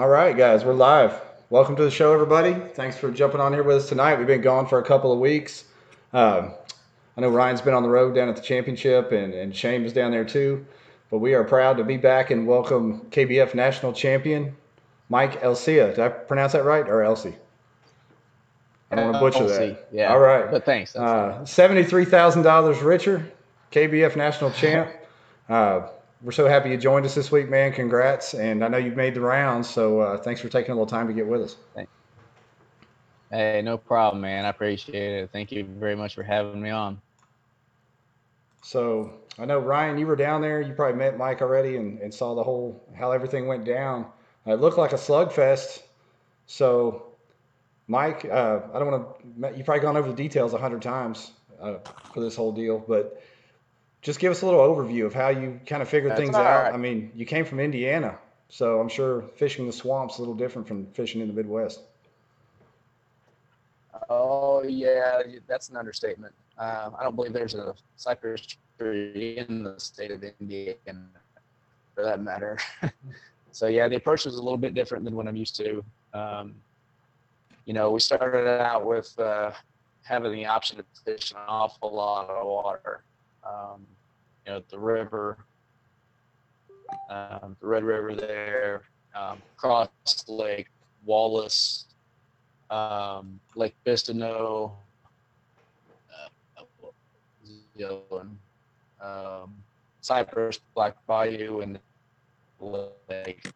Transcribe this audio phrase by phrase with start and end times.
[0.00, 1.20] All right, guys, we're live.
[1.50, 2.54] Welcome to the show, everybody.
[2.54, 4.16] Thanks for jumping on here with us tonight.
[4.16, 5.64] We've been gone for a couple of weeks.
[6.14, 6.52] Um,
[7.18, 9.92] I know Ryan's been on the road down at the championship, and, and Shane is
[9.92, 10.64] down there too.
[11.10, 14.56] But we are proud to be back and welcome KBF national champion
[15.10, 15.90] Mike Elcia.
[15.90, 17.36] Did I pronounce that right, or Elsie?
[18.90, 19.88] I don't want to butcher Elsie, that.
[19.92, 20.14] yeah.
[20.14, 20.50] All right.
[20.50, 20.96] But thanks.
[20.96, 23.30] Uh, Seventy-three thousand dollars richer,
[23.70, 24.88] KBF national champ.
[25.50, 25.88] Uh,
[26.22, 27.72] we're so happy you joined us this week, man.
[27.72, 28.34] Congrats!
[28.34, 31.06] And I know you've made the rounds, so uh, thanks for taking a little time
[31.08, 31.56] to get with us.
[33.30, 34.44] Hey, no problem, man.
[34.44, 35.30] I appreciate it.
[35.32, 37.00] Thank you very much for having me on.
[38.62, 40.60] So I know Ryan, you were down there.
[40.60, 44.06] You probably met Mike already and, and saw the whole how everything went down.
[44.46, 45.82] It looked like a slugfest.
[46.46, 47.12] So,
[47.86, 49.56] Mike, uh, I don't want to.
[49.56, 51.74] You've probably gone over the details a hundred times uh,
[52.12, 53.22] for this whole deal, but
[54.02, 56.64] just give us a little overview of how you kind of figured That's things out.
[56.64, 56.74] right.
[56.74, 60.66] I mean, you came from Indiana, so I'm sure fishing the swamps a little different
[60.66, 61.80] from fishing in the Midwest.
[64.08, 66.34] Oh yeah, that's an understatement.
[66.58, 71.06] Uh, I don't believe there's a cypress tree in the state of Indiana,
[71.94, 72.58] for that matter.
[73.52, 75.84] so yeah, the approach was a little bit different than what I'm used to.
[76.14, 76.54] Um,
[77.66, 79.52] you know, we started out with uh,
[80.02, 83.04] having the option to fish an awful lot of water.
[83.44, 83.86] Um,
[84.46, 85.38] you know, the river,
[87.08, 88.82] um, the Red River there,
[89.14, 90.68] um, Cross Lake,
[91.04, 91.86] Wallace,
[92.70, 94.72] um, Lake Bistineau,
[96.10, 96.92] uh, what
[97.42, 98.38] was the other one?
[99.00, 99.54] Um,
[100.00, 101.78] Cypress, Black Bayou, and
[102.60, 103.50] Lake.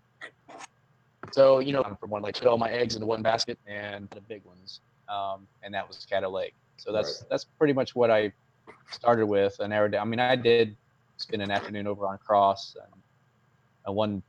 [1.32, 4.08] So you know, I'm from one lake, put all my eggs into one basket, and
[4.10, 6.54] the big ones, um, and that was Caddo Lake.
[6.76, 8.32] So that's that's pretty much what I
[8.90, 9.56] started with.
[9.60, 10.06] And narrowed down.
[10.06, 10.76] I mean, I did
[11.16, 13.02] spend an afternoon over on Cross, and
[13.88, 14.22] uh, one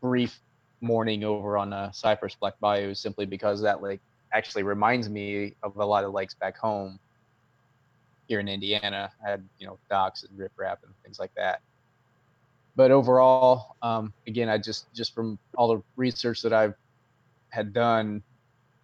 [0.00, 0.38] brief
[0.80, 4.00] morning over on uh, Cypress Black Bayou, simply because that lake
[4.32, 6.98] actually reminds me of a lot of lakes back home
[8.28, 9.10] here in Indiana.
[9.24, 11.60] I had, you know, docks and riprap and things like that.
[12.76, 16.74] But overall, um, again, I just just from all the research that I've
[17.48, 18.22] had done,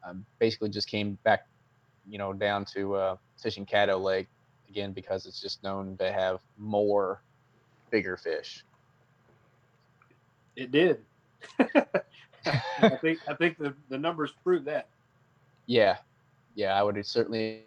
[0.05, 1.47] um, basically just came back,
[2.09, 4.27] you know, down to uh, fishing Caddo Lake
[4.75, 7.23] again because it's just known to have more
[7.91, 8.65] bigger fish.
[10.57, 11.01] It did.
[11.59, 14.89] I think I think the, the numbers prove that.
[15.67, 15.97] Yeah,
[16.55, 17.63] yeah, I would certainly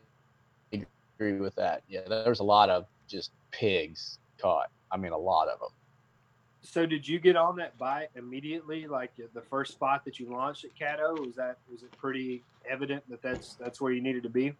[0.74, 1.84] agree with that.
[1.88, 4.70] Yeah, there was a lot of just pigs caught.
[4.92, 5.70] I mean, a lot of them.
[6.62, 10.66] So did you get on that bite immediately, like the first spot that you launched
[10.66, 11.26] at Caddo?
[11.26, 14.54] Was that was it pretty evident that that's that's where you needed to be?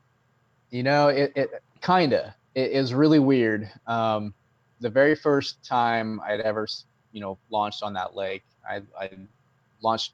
[0.70, 1.50] You know, it, it
[1.82, 2.36] kinda.
[2.56, 3.70] It is really weird.
[3.86, 4.34] Um,
[4.80, 6.68] the very first time I'd ever,
[7.12, 9.10] you know, launched on that lake, I, I
[9.82, 10.14] launched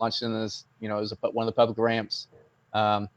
[0.00, 2.26] launched in this, you know, it was a, one of the public ramps.
[2.72, 3.08] Um,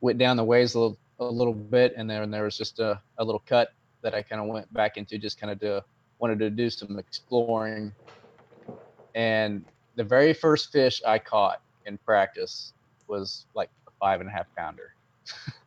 [0.00, 3.00] went down the ways a little, a little bit, and then there was just a,
[3.18, 5.84] a little cut that I kind of went back into, just kind of to
[6.18, 7.92] wanted to do some exploring.
[9.14, 9.64] And
[9.96, 12.72] the very first fish I caught in practice
[13.06, 14.94] was like a five and a half pounder.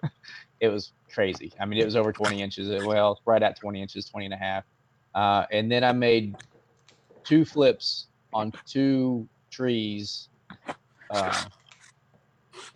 [0.64, 1.52] it was crazy.
[1.60, 2.70] I mean, it was over 20 inches.
[2.86, 4.64] Well, right at 20 inches, 20 and a half.
[5.14, 6.38] Uh, and then I made
[7.26, 10.30] two flips on two trees,
[11.10, 11.44] uh,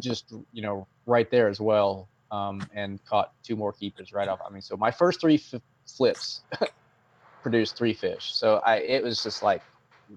[0.01, 2.09] just, you know, right there as well.
[2.29, 4.39] Um, and caught two more keepers right off.
[4.45, 6.41] I mean, so my first three f- flips
[7.41, 8.33] produced three fish.
[8.33, 9.61] So I, it was just like,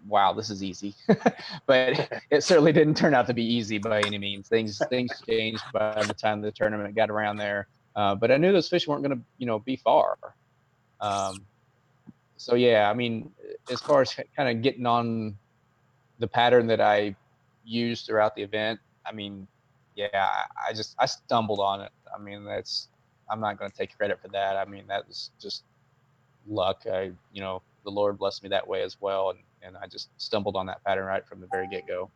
[0.06, 0.94] wow, this is easy.
[1.66, 4.48] but it certainly didn't turn out to be easy by any means.
[4.48, 7.68] Things things changed by the time the tournament got around there.
[7.96, 10.16] Uh, but I knew those fish weren't going to, you know, be far.
[11.00, 11.44] Um,
[12.36, 13.30] so yeah, I mean,
[13.70, 15.36] as far as kind of getting on
[16.18, 17.14] the pattern that I
[17.64, 19.46] used throughout the event, I mean,
[19.96, 20.28] yeah,
[20.68, 21.90] I, just I stumbled on it.
[22.14, 22.88] I mean, that's
[23.30, 24.56] I'm not going to take credit for that.
[24.56, 25.64] I mean, that was just
[26.46, 26.84] luck.
[26.90, 30.10] I, you know, the Lord blessed me that way as well, and and I just
[30.16, 32.10] stumbled on that pattern right from the very get go.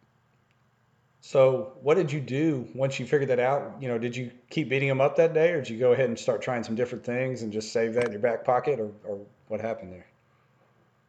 [1.20, 3.76] So, what did you do once you figured that out?
[3.80, 6.10] You know, did you keep beating them up that day, or did you go ahead
[6.10, 8.92] and start trying some different things and just save that in your back pocket, or,
[9.04, 10.06] or what happened there?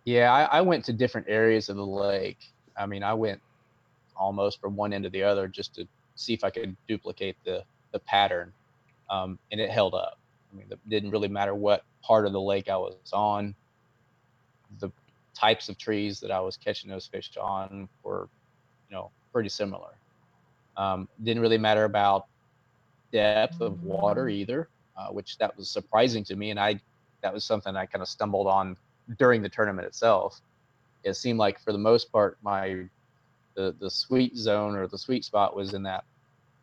[0.06, 2.38] Yeah, I, I went to different areas of the lake.
[2.78, 3.42] I mean, I went
[4.16, 7.66] almost from one end to the other just to see if I could duplicate the
[7.92, 8.54] the pattern,
[9.10, 10.18] um, and it held up.
[10.52, 13.54] I mean, it didn't really matter what part of the lake I was on.
[14.80, 14.92] The
[15.36, 18.28] types of trees that I was catching those fish on were,
[18.90, 19.92] you know, pretty similar.
[20.78, 22.26] Um, didn't really matter about
[23.12, 24.68] depth of water either,
[24.98, 26.80] uh, which that was surprising to me, and I
[27.22, 28.78] that was something I kind of stumbled on
[29.18, 30.42] during the tournament itself.
[31.04, 32.86] It seemed like for the most part my
[33.56, 36.04] the the sweet zone or the sweet spot was in that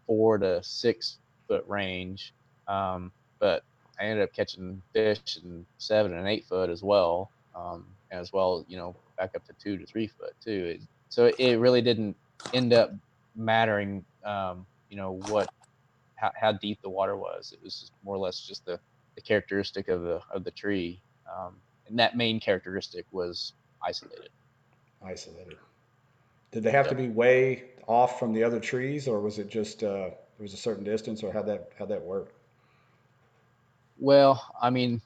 [0.07, 2.33] four to six foot range.
[2.69, 3.65] Um, but
[3.99, 8.65] I ended up catching fish in seven and eight foot as well, um, as well,
[8.69, 10.77] you know, back up to two to three foot too.
[10.77, 12.17] It, so it really didn't
[12.55, 12.93] end up
[13.35, 15.51] mattering, um, you know, what
[16.17, 17.53] how, how deep the water was.
[17.53, 18.79] It was more or less just the,
[19.17, 21.01] the characteristic of the of the tree,
[21.31, 21.57] um,
[21.89, 23.55] and that main characteristic was
[23.85, 24.29] isolated.
[25.05, 25.57] Isolated.
[26.53, 29.83] Did they have to be way off from the other trees, or was it just
[29.83, 32.35] uh, there was a certain distance, or how that how that work?
[33.99, 35.01] Well, I mean,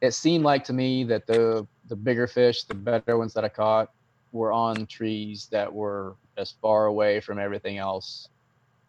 [0.00, 3.48] it seemed like to me that the the bigger fish, the better ones that I
[3.48, 3.90] caught,
[4.32, 8.28] were on trees that were as far away from everything else,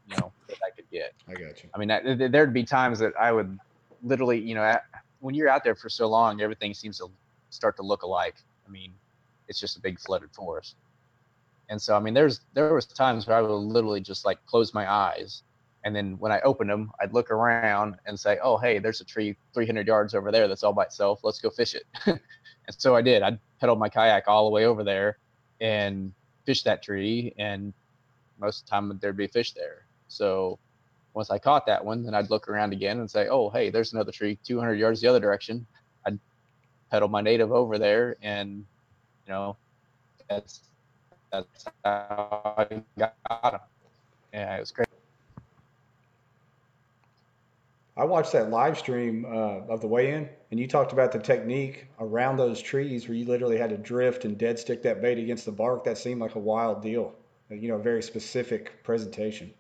[0.10, 1.14] you know, that I could get.
[1.28, 1.70] I got you.
[1.74, 3.58] I mean, that, there'd be times that I would
[4.04, 4.84] literally, you know, at,
[5.20, 7.08] when you're out there for so long, everything seems to
[7.50, 8.36] start to look alike.
[8.68, 8.94] I mean,
[9.48, 10.76] it's just a big flooded forest.
[11.70, 14.74] And so, I mean, there's there was times where I would literally just like close
[14.74, 15.44] my eyes,
[15.84, 19.06] and then when I opened them, I'd look around and say, "Oh, hey, there's a
[19.06, 21.20] tree 300 yards over there that's all by itself.
[21.24, 21.84] Let's go fish it."
[22.68, 23.24] and so I did.
[23.24, 25.18] I pedaled my kayak all the way over there
[25.62, 26.14] and
[26.46, 27.74] fished that tree, and
[28.40, 29.88] most of the time there'd be fish there.
[30.08, 30.60] So
[31.14, 33.94] once I caught that one, then I'd look around again and say, "Oh, hey, there's
[33.94, 35.66] another tree 200 yards the other direction."
[36.06, 36.20] I'd
[36.92, 38.66] pedal my native over there, and
[39.28, 39.58] you know,
[40.30, 40.62] that's
[41.32, 43.16] that's how I got
[43.52, 43.62] them.
[44.34, 44.88] Yeah, it was great.
[47.98, 51.88] I watched that live stream uh, of the weigh-in, and you talked about the technique
[52.00, 55.46] around those trees where you literally had to drift and dead stick that bait against
[55.46, 55.84] the bark.
[55.84, 57.16] That seemed like a wild deal.
[57.50, 59.52] You know, a very specific presentation.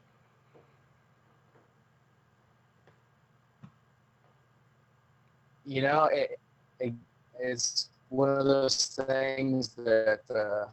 [5.66, 6.40] You know, it,
[6.80, 6.94] it,
[7.40, 10.68] it's one of those things that uh,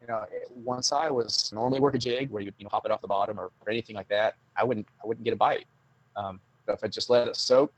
[0.00, 2.92] you know, once I was normally work a jig where you you know hop it
[2.92, 5.66] off the bottom or, or anything like that, I wouldn't I wouldn't get a bite.
[6.14, 7.72] Um, but if I just let it soak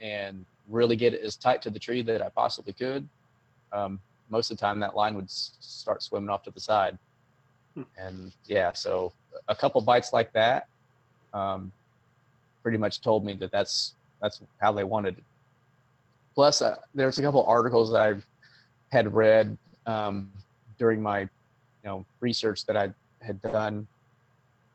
[0.00, 3.08] and really get it as tight to the tree that I possibly could,
[3.72, 6.98] um, most of the time that line would s- start swimming off to the side.
[7.74, 7.82] Hmm.
[7.96, 9.12] And yeah, so
[9.48, 10.66] a couple bites like that,
[11.32, 11.70] um,
[12.62, 15.24] pretty much told me that that's that's how they wanted it.
[16.34, 18.14] Plus, uh, there's a couple articles that I
[18.94, 19.56] had read
[19.86, 20.30] um,
[20.78, 21.28] during my, you
[21.84, 22.90] know, research that I
[23.20, 23.86] had done.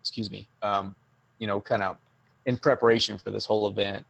[0.01, 0.47] Excuse me.
[0.61, 0.95] Um,
[1.39, 1.97] you know, kind of
[2.45, 4.05] in preparation for this whole event.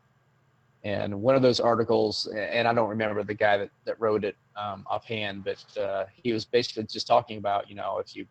[0.83, 4.35] And one of those articles, and I don't remember the guy that, that wrote it
[4.55, 8.25] um, offhand, but uh, he was basically just talking about, you know, if you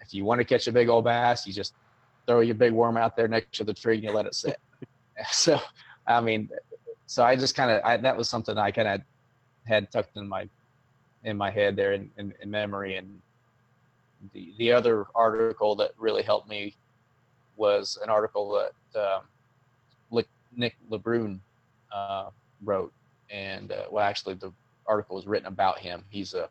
[0.00, 1.74] if you want to catch a big old bass, you just
[2.26, 4.58] throw your big worm out there next to the tree and you let it sit.
[5.30, 5.58] so,
[6.06, 6.50] I mean,
[7.06, 9.00] so I just kind of that was something I kind of
[9.66, 10.48] had tucked in my
[11.24, 12.96] in my head there in, in, in memory.
[12.96, 13.20] And
[14.32, 16.76] the the other article that really helped me
[17.60, 19.22] was an article that um,
[20.56, 21.38] Nick LeBrun
[21.92, 22.30] uh,
[22.64, 22.92] wrote,
[23.30, 24.52] and uh, well, actually, the
[24.86, 26.04] article was written about him.
[26.10, 26.48] He's a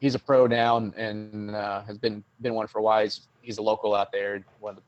[0.00, 3.02] he's a pro now and, and uh, has been been one for a while.
[3.02, 4.82] He's, he's a local out there, one of the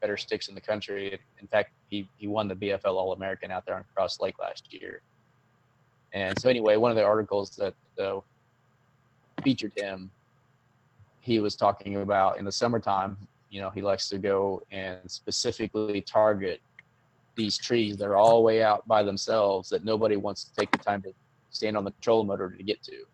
[0.00, 1.18] better sticks in the country.
[1.40, 4.72] In fact, he he won the BFL All American out there on Cross Lake last
[4.72, 5.02] year.
[6.14, 8.20] And so, anyway, one of the articles that uh,
[9.42, 10.10] featured him,
[11.20, 13.16] he was talking about in the summertime
[13.52, 16.62] you know, he likes to go and specifically target
[17.36, 20.78] these trees that are all way out by themselves that nobody wants to take the
[20.78, 21.12] time to
[21.50, 23.04] stand on the trolling motor to get to.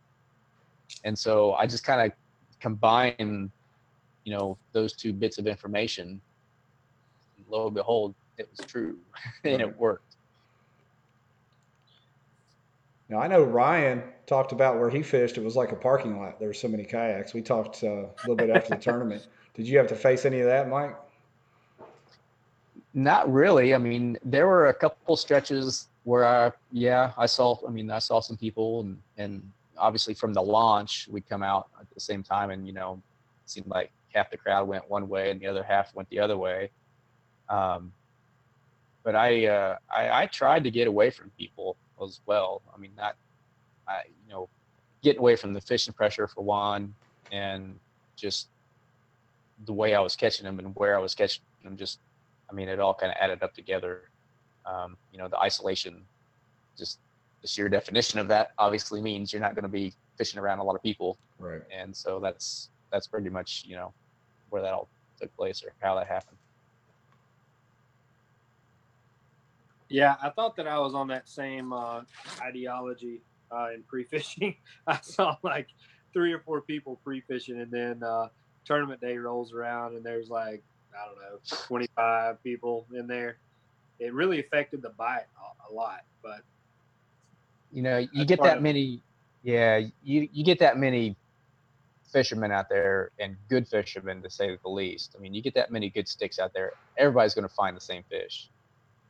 [1.05, 2.17] And so I just kind of
[2.61, 3.51] combine,
[4.25, 6.21] you know, those two bits of information.
[7.49, 8.97] Lo and behold, it was true
[9.45, 10.08] and it worked.
[13.09, 15.39] Now I know Ryan talked about where he fished.
[15.39, 16.39] It was like a parking lot.
[16.39, 17.33] There were so many kayaks.
[17.33, 19.27] We talked uh, a little bit after the tournament.
[19.55, 20.95] Did you have to face any of that, Mike?
[22.95, 23.75] Not really.
[23.75, 27.57] I mean, there were a couple stretches where I, yeah, I saw.
[27.67, 31.69] I mean, I saw some people, and and obviously from the launch, we come out
[31.81, 33.03] at the same time, and you know,
[33.45, 36.19] it seemed like half the crowd went one way and the other half went the
[36.19, 36.71] other way.
[37.49, 37.93] Um,
[39.03, 42.63] but I, uh, I, I tried to get away from people as well.
[42.75, 43.17] I mean, not,
[43.87, 44.49] I, you know,
[45.03, 46.95] getting away from the fishing pressure for one,
[47.31, 47.79] and
[48.17, 48.49] just
[49.67, 51.99] the way I was catching them and where I was catching them, just,
[52.51, 54.11] I mean, it all kind of added up together.
[54.67, 56.03] Um, you know, the isolation,
[56.77, 56.99] just
[57.43, 60.65] the sheer definition of that obviously means you're not going to be fishing around a
[60.65, 61.17] lot of people.
[61.39, 61.63] Right.
[61.77, 63.93] And so that's, that's pretty much, you know,
[64.51, 64.89] where that all
[65.21, 66.39] took place or how that happened.
[69.89, 72.03] Yeah, I thought that I was on that same uh,
[72.43, 74.57] ideology uh, in pre-fishing.
[74.87, 75.69] I saw like
[76.13, 78.29] three or four people pre fishing, and then uh,
[78.65, 80.63] tournament day rolls around, and there's like
[80.95, 83.39] I don't know, 25 people in there.
[83.99, 86.41] It really affected the bite a, a lot, but
[87.73, 89.03] you know, you get that many,
[89.43, 91.17] yeah, you you get that many
[92.13, 95.15] fishermen out there and good fishermen to say the least.
[95.17, 97.81] I mean, you get that many good sticks out there, everybody's going to find the
[97.81, 98.49] same fish.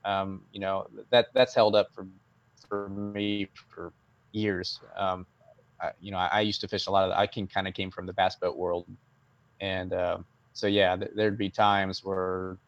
[0.05, 2.07] Um, you know that that's held up for
[2.69, 3.93] for me for
[4.33, 4.81] years.
[4.97, 5.27] Um,
[5.81, 7.17] I, you know, I, I, used to fish a lot of.
[7.17, 8.87] I can kind of came from the bass boat world,
[9.61, 10.19] and uh,
[10.53, 12.59] so yeah, th- there'd be times where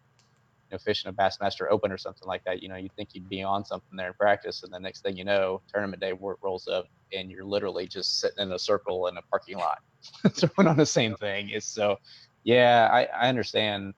[0.70, 2.62] you know fishing a Bassmaster Open or something like that.
[2.62, 5.16] You know, you'd think you'd be on something there in practice, and the next thing
[5.16, 9.16] you know, tournament day rolls up, and you're literally just sitting in a circle in
[9.16, 9.78] a parking lot
[10.30, 11.50] throwing on the same thing.
[11.50, 11.98] It's so,
[12.44, 13.94] yeah, I, I understand.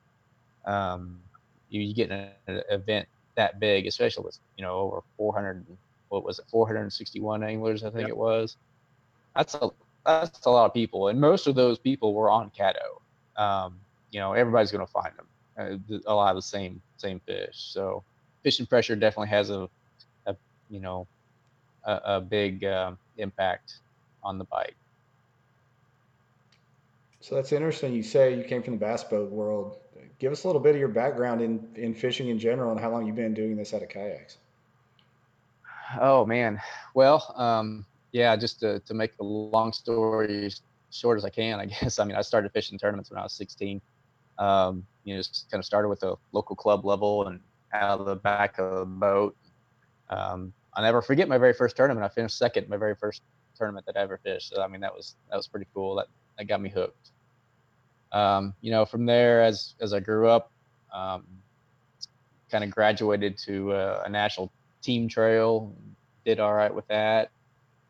[0.64, 1.20] Um,
[1.68, 5.64] you, you get an event that big, especially with you know over 400,
[6.08, 8.10] what was it, 461 anglers, I think yep.
[8.10, 8.56] it was.
[9.34, 9.70] That's a
[10.04, 13.00] that's a lot of people, and most of those people were on Caddo.
[13.40, 13.78] Um,
[14.10, 15.26] you know, everybody's going to find them.
[15.58, 17.54] Uh, a lot of the same same fish.
[17.54, 18.02] So
[18.42, 19.68] fishing pressure definitely has a,
[20.26, 20.36] a
[20.68, 21.06] you know,
[21.84, 23.78] a, a big uh, impact
[24.22, 24.74] on the bite.
[27.20, 27.94] So that's interesting.
[27.94, 29.76] You say you came from the bass boat world.
[30.22, 32.92] Give us a little bit of your background in, in fishing in general and how
[32.92, 34.36] long you've been doing this out of kayaks.
[36.00, 36.60] Oh man,
[36.94, 40.52] well, um, yeah, just to, to make a long story
[40.92, 41.98] short as I can, I guess.
[41.98, 43.82] I mean, I started fishing tournaments when I was 16.
[44.38, 47.40] Um, you know, just kind of started with a local club level and
[47.72, 49.36] out of the back of the boat.
[50.08, 52.04] Um, I'll never forget my very first tournament.
[52.04, 53.22] I finished second my very first
[53.56, 54.50] tournament that I ever fished.
[54.54, 55.96] So, I mean, that was that was pretty cool.
[55.96, 56.06] That
[56.38, 57.10] that got me hooked.
[58.12, 60.50] Um, you know, from there, as as I grew up,
[60.92, 61.24] um,
[62.50, 64.52] kind of graduated to a, a, national
[64.82, 65.72] team trail,
[66.26, 67.30] did all right with that,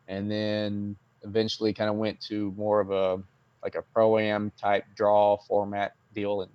[0.07, 3.21] and then eventually kind of went to more of a
[3.63, 6.51] like a pro am type draw format deal, and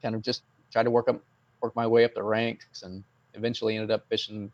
[0.00, 0.42] kind of just
[0.72, 1.20] tried to work up
[1.60, 3.04] work my way up the ranks, and
[3.34, 4.50] eventually ended up fishing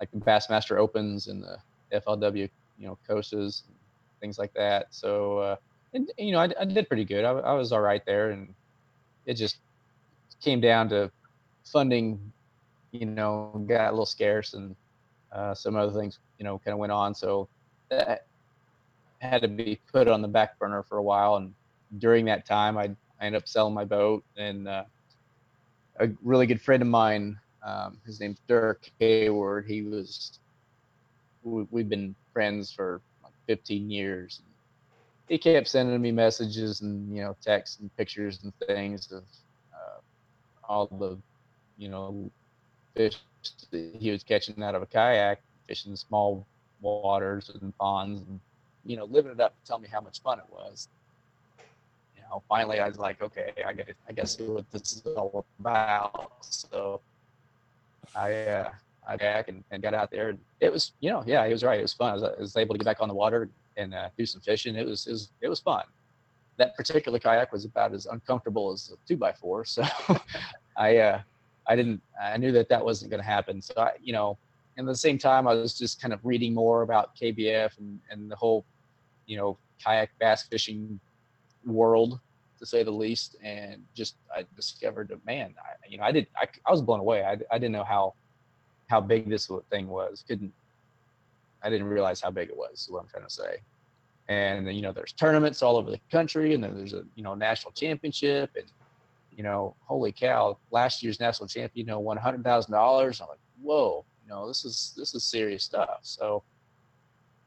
[0.00, 1.58] like the Bassmaster Opens and the
[1.92, 3.62] FLW, you know, courses,
[4.18, 4.88] things like that.
[4.90, 5.38] So.
[5.38, 5.56] Uh,
[5.96, 7.24] and you know, I, I did pretty good.
[7.24, 8.54] I, I, was all right there, and
[9.24, 9.56] it just
[10.42, 11.10] came down to
[11.64, 12.20] funding.
[12.92, 14.76] You know, got a little scarce, and
[15.32, 17.14] uh, some other things, you know, kind of went on.
[17.14, 17.48] So
[17.88, 18.26] that
[19.18, 21.36] had to be put on the back burner for a while.
[21.36, 21.54] And
[21.98, 24.84] during that time, I, I ended up selling my boat, and uh,
[25.98, 29.66] a really good friend of mine, um, his name's Dirk Hayward.
[29.66, 30.38] He was
[31.42, 34.42] we, we've been friends for like 15 years
[35.28, 39.24] he kept sending me messages and you know texts and pictures and things of
[39.74, 39.98] uh,
[40.68, 41.18] all the
[41.78, 42.30] you know
[42.94, 43.18] fish
[43.70, 46.46] that he was catching out of a kayak, fishing small
[46.80, 48.40] waters and ponds, and
[48.84, 50.88] you know living it up tell me how much fun it was.
[52.16, 55.44] You know, finally I was like, okay, I got I guess what this is all
[55.60, 56.32] about.
[56.40, 57.00] So
[58.14, 58.70] I uh,
[59.06, 60.30] I back and, and got out there.
[60.30, 61.78] And it was, you know, yeah, he was right.
[61.78, 62.10] It was fun.
[62.10, 64.40] I was, I was able to get back on the water and uh, do some
[64.40, 64.76] fishing.
[64.76, 65.84] It was, it was it was fun.
[66.56, 69.64] That particular kayak was about as uncomfortable as a two by four.
[69.64, 69.84] So
[70.76, 71.20] I uh,
[71.66, 73.60] I didn't I knew that that wasn't going to happen.
[73.60, 74.38] So I you know,
[74.76, 78.00] and at the same time I was just kind of reading more about KBF and
[78.10, 78.64] and the whole
[79.26, 80.98] you know kayak bass fishing
[81.64, 82.20] world
[82.58, 86.26] to say the least and just i discovered that man I, you know i did
[86.34, 88.14] I, I was blown away I, I didn't know how
[88.88, 90.24] how big this thing was.
[90.26, 90.52] Couldn't
[91.66, 92.86] I didn't realize how big it was.
[92.88, 93.56] What I'm trying to say.
[94.28, 97.34] And you know, there's tournaments all over the country, and then there's a you know
[97.34, 98.66] national championship, and
[99.36, 100.58] you know, holy cow!
[100.70, 103.20] Last year's national champion, you know, won hundred thousand dollars.
[103.20, 105.98] I'm like, whoa, you know, this is this is serious stuff.
[106.02, 106.42] So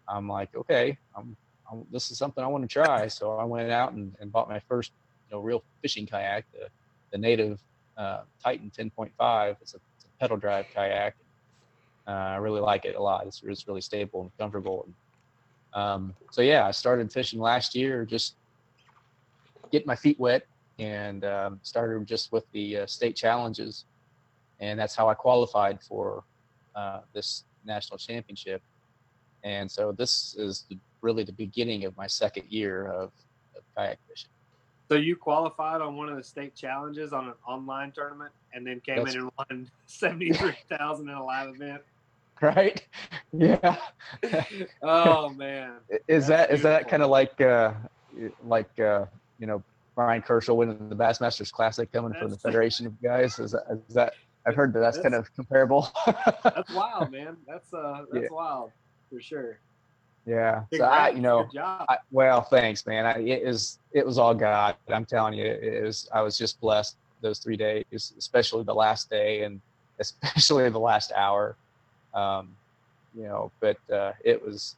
[0.08, 1.36] I'm like, okay, I'm,
[1.72, 3.08] I'm this is something I want to try.
[3.08, 4.92] So I went out and, and bought my first
[5.30, 6.68] you know real fishing kayak, the
[7.12, 7.60] the native
[7.98, 9.58] uh, Titan 10.5.
[9.62, 11.16] It's a, it's a pedal drive kayak.
[12.10, 13.28] Uh, I really like it a lot.
[13.28, 14.88] It's, it's really stable and comfortable.
[14.88, 18.34] And, um, so yeah, I started fishing last year, just
[19.72, 20.48] getting my feet wet,
[20.80, 23.86] and um, started just with the uh, state challenges,
[24.60, 26.24] and that's how I qualified for
[26.75, 28.63] uh, this national championship.
[29.44, 33.12] And so this is the, really the beginning of my second year of,
[33.56, 34.32] of kayak fishing.
[34.89, 38.80] So you qualified on one of the state challenges on an online tournament, and then
[38.80, 41.84] came That's, in and won seventy three thousand in a live event.
[42.41, 42.86] right?
[43.34, 43.77] Yeah.
[44.84, 45.74] oh man.
[46.08, 47.74] Is that that kind of like uh
[48.46, 49.05] like uh
[49.39, 49.63] you know
[49.96, 53.39] Brian Kershaw winning the Bassmasters Classic coming that's, from the Federation of guys?
[53.39, 54.13] Is that is that
[54.46, 55.91] I've heard that that's, that's kind of comparable.
[56.43, 57.38] that's wild, man.
[57.48, 58.29] That's uh that's yeah.
[58.31, 58.72] wild
[59.10, 59.60] for sure.
[60.25, 60.63] Yeah.
[60.74, 61.50] So I, you know.
[61.60, 63.05] I, well, thanks, man.
[63.05, 64.75] I, it was it was all God.
[64.88, 66.08] I'm telling you, it was.
[66.13, 69.60] I was just blessed those three days, especially the last day and
[70.00, 71.58] especially the last hour.
[72.13, 72.50] Um,
[73.16, 74.75] you know, but uh, it was.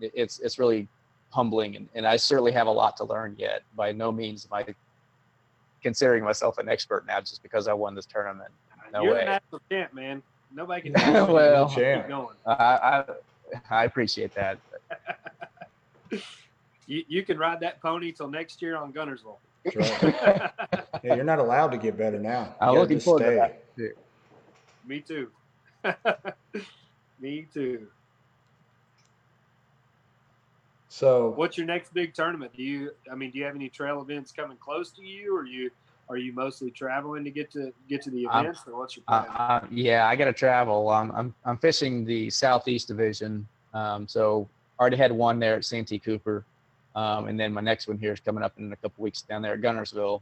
[0.00, 0.88] It, it's it's really
[1.30, 3.62] humbling, and, and I certainly have a lot to learn yet.
[3.76, 4.74] By no means am I
[5.82, 8.50] considering myself an expert now just because I won this tournament.
[8.92, 9.20] No You're way.
[9.20, 10.22] the national champ, man.
[10.52, 10.92] Nobody can.
[10.94, 11.34] tell you.
[11.34, 12.08] Well, Keep champ.
[12.08, 12.36] going.
[12.46, 13.04] I, I
[13.70, 14.58] I appreciate that.
[16.86, 19.36] You, you can ride that pony till next year on Guntersville.
[19.64, 20.50] That's right.
[21.04, 22.54] Yeah, you're not allowed to get better now.
[22.60, 23.56] I'm looking just forward to stay.
[23.76, 23.96] that.
[24.86, 25.30] Me too.
[27.20, 27.86] Me too.
[30.88, 32.52] So What's your next big tournament?
[32.56, 32.90] Do you?
[33.10, 35.70] I mean, do you have any trail events coming close to you, or you
[36.08, 39.04] are you mostly traveling to get to get to the I'm- events, or what's your
[39.08, 39.36] Uh, plan?
[39.38, 40.88] uh, yeah, I got to travel.
[40.88, 43.46] Um, I'm I'm fishing the southeast division.
[43.72, 44.48] Um, so
[44.80, 46.44] already had one there at Santee Cooper,
[46.96, 49.42] um, and then my next one here is coming up in a couple weeks down
[49.42, 50.20] there at Guntersville,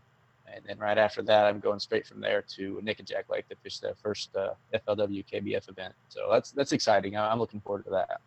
[0.55, 3.79] and then right after that, I'm going straight from there to Nickajack Lake to fish
[3.79, 5.95] their first uh, FLW KBF event.
[6.09, 7.17] So that's that's exciting.
[7.17, 8.21] I'm looking forward to that.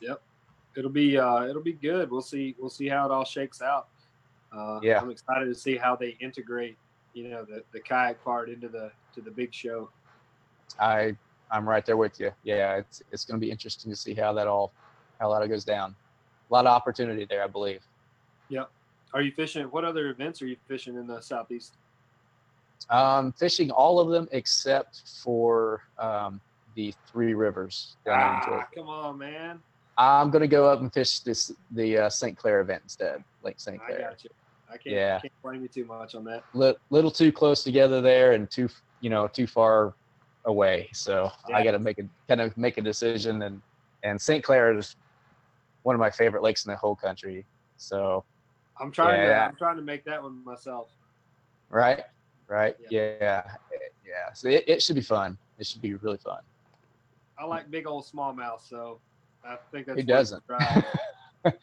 [0.00, 0.20] Yep,
[0.76, 2.10] it'll be uh, it'll be good.
[2.10, 3.88] We'll see we'll see how it all shakes out.
[4.52, 5.00] Uh, Yeah.
[5.00, 6.76] I'm excited to see how they integrate,
[7.14, 9.90] you know, the, the kayak part into the to the big show.
[10.78, 11.16] I
[11.50, 12.32] I'm right there with you.
[12.44, 14.72] Yeah, it's it's going to be interesting to see how that all
[15.18, 15.94] how that all goes down.
[16.50, 17.82] A lot of opportunity there, I believe.
[19.12, 19.64] Are you fishing?
[19.64, 21.76] What other events are you fishing in the southeast?
[22.88, 26.40] Um, fishing all of them except for um,
[26.74, 28.64] the three rivers down there in Georgia.
[28.64, 29.60] Ah, come on, man!
[29.98, 32.36] I'm gonna go up and fish this the uh, St.
[32.36, 33.80] Clair event instead, Lake St.
[33.82, 34.00] I Clair.
[34.10, 34.30] got you.
[34.68, 35.18] I can't, Yeah.
[35.20, 36.44] can't blame you too much on that.
[36.54, 38.68] Li- little too close together there, and too
[39.00, 39.94] you know too far
[40.46, 40.88] away.
[40.92, 43.60] So I got to make a kind of make a decision, and
[44.02, 44.42] and St.
[44.42, 44.96] Clair is
[45.82, 47.46] one of my favorite lakes in the whole country.
[47.76, 48.24] So
[48.80, 50.88] I'm trying to I'm trying to make that one myself.
[51.68, 52.02] right,
[52.48, 53.42] right, yeah,
[54.06, 54.32] yeah.
[54.34, 55.36] So it, it should be fun.
[55.58, 56.40] It should be really fun.
[57.38, 59.00] I like big old smallmouth, so
[59.44, 60.42] I think that's Who doesn't?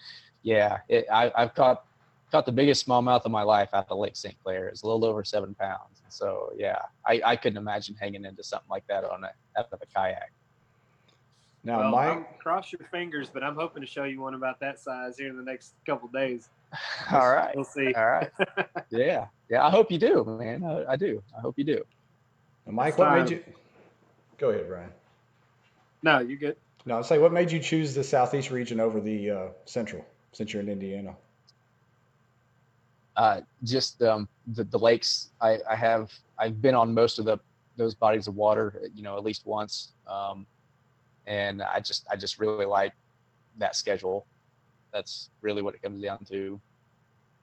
[0.47, 1.83] Yeah, it, I, I've caught
[2.31, 4.35] caught the biggest smallmouth of my life out of Lake St.
[4.41, 4.69] Clair.
[4.69, 6.01] It's a little over seven pounds.
[6.07, 9.79] So yeah, I, I couldn't imagine hanging into something like that on a out of
[9.81, 10.31] a kayak.
[11.67, 14.59] Now, well, Mike, I'm- cross your fingers, but I'm hoping to show you one about
[14.61, 16.49] that size here in the next couple days.
[17.11, 17.93] All right, We'll see.
[17.93, 18.29] all right.
[18.89, 19.65] Yeah, yeah.
[19.65, 20.63] I hope you do, man.
[20.63, 21.21] I, I do.
[21.37, 21.83] I hope you do.
[22.65, 23.43] now, Mike, what made you?
[24.37, 24.89] Go ahead, Brian.
[26.03, 26.55] No, you good?
[26.85, 30.51] No, I'd say what made you choose the southeast region over the uh, central since
[30.53, 31.15] you're in Indiana?
[33.15, 35.29] Uh, just um, the the lakes.
[35.41, 37.39] I, I have I've been on most of the
[37.77, 38.81] those bodies of water.
[38.93, 39.93] You know, at least once.
[40.07, 40.45] Um,
[41.27, 42.93] and I just I just really like
[43.57, 44.25] that schedule.
[44.93, 46.59] That's really what it comes down to.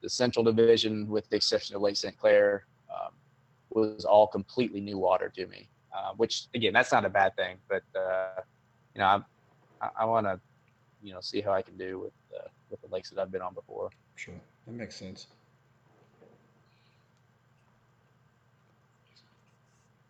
[0.01, 2.17] The Central Division, with the exception of Lake St.
[2.17, 3.13] Clair, um,
[3.69, 5.69] was all completely new water to me.
[5.95, 8.41] Uh, which again, that's not a bad thing, but uh,
[8.93, 9.25] you know, I'm,
[9.79, 10.39] I, I want to,
[11.01, 13.41] you know, see how I can do with uh, with the lakes that I've been
[13.41, 13.89] on before.
[14.15, 14.33] Sure,
[14.65, 15.27] that makes sense.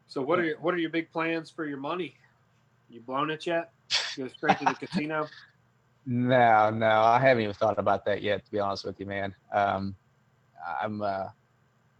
[0.07, 2.15] So what are your what are your big plans for your money?
[2.89, 3.71] You blown it yet?
[4.17, 5.27] Go straight to the casino?
[6.07, 8.45] No, no, I haven't even thought about that yet.
[8.45, 9.95] To be honest with you, man, um,
[10.79, 11.29] I'm uh,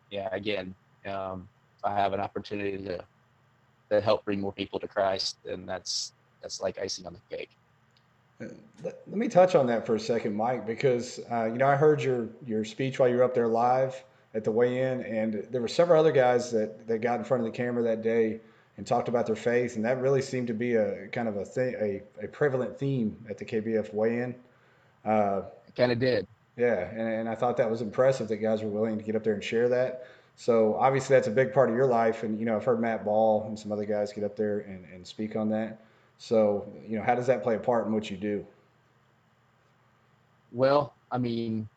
[0.09, 0.73] yeah, again,
[1.05, 1.47] um,
[1.77, 3.03] if I have an opportunity to
[3.89, 7.49] to help bring more people to Christ, then that's that's like icing on the cake.
[8.41, 8.45] Uh,
[8.83, 11.75] let, let me touch on that for a second, Mike, because uh, you know I
[11.75, 14.03] heard your your speech while you were up there live
[14.35, 17.51] at the weigh-in, and there were several other guys that that got in front of
[17.51, 18.39] the camera that day
[18.77, 21.45] and talked about their faith, and that really seemed to be a kind of a
[21.45, 24.33] thing, a, a prevalent theme at the KBF weigh-in.
[25.05, 25.41] Uh,
[25.75, 26.27] kind of did.
[26.55, 29.23] Yeah, and, and I thought that was impressive that guys were willing to get up
[29.23, 30.05] there and share that.
[30.35, 33.05] So obviously that's a big part of your life, and you know I've heard Matt
[33.05, 35.79] Ball and some other guys get up there and, and speak on that.
[36.17, 38.45] So you know how does that play a part in what you do?
[40.51, 41.67] Well, I mean,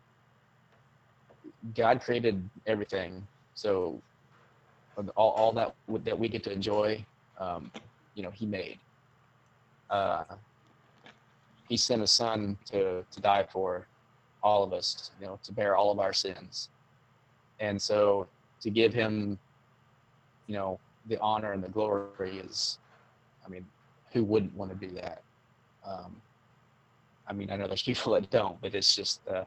[1.75, 4.01] God created everything, so
[5.17, 7.05] all, all that that we get to enjoy,
[7.39, 7.71] um,
[8.15, 8.79] you know, He made.
[9.91, 10.25] Uh,
[11.69, 13.87] he sent a son to to die for
[14.43, 16.69] all of us, you know, to bear all of our sins.
[17.61, 18.27] And so
[18.61, 19.39] to give him,
[20.47, 22.79] you know, the honor and the glory is,
[23.45, 23.67] I mean,
[24.13, 25.23] who wouldn't want to do that?
[25.87, 26.17] Um,
[27.29, 29.45] I mean, I know there's people that don't, but it's just, uh,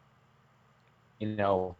[1.19, 1.75] you know,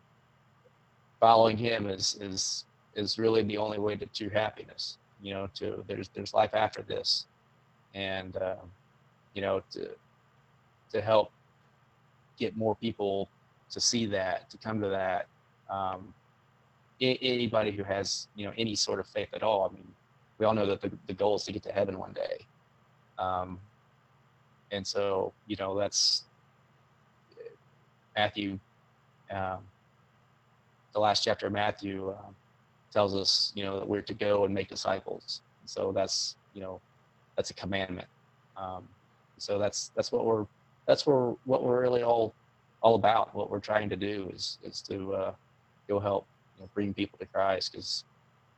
[1.20, 4.98] following him is is is really the only way to true happiness.
[5.22, 7.26] You know, to there's there's life after this,
[7.94, 8.56] and uh,
[9.34, 9.90] you know to
[10.92, 11.32] to help
[12.40, 13.30] get more people
[13.72, 15.28] to see that, to come to that.
[15.70, 16.14] Um,
[17.02, 19.70] anybody who has you know any sort of faith at all.
[19.70, 19.88] I mean,
[20.38, 22.46] we all know that the, the goal is to get to heaven one day,
[23.18, 23.60] um,
[24.72, 26.26] and so you know that's
[28.16, 28.60] Matthew.
[29.32, 29.60] Um,
[30.94, 32.32] the last chapter of Matthew uh,
[32.92, 35.42] tells us you know that we're to go and make disciples.
[35.66, 36.82] So that's you know
[37.36, 38.08] that's a commandment.
[38.58, 38.88] Um,
[39.38, 40.46] so that's that's what we're
[40.90, 42.34] that's where what we're really all
[42.82, 43.36] all about.
[43.36, 45.34] What we're trying to do is is to uh,
[45.88, 46.26] go help
[46.58, 48.06] you know, bring people to Christ because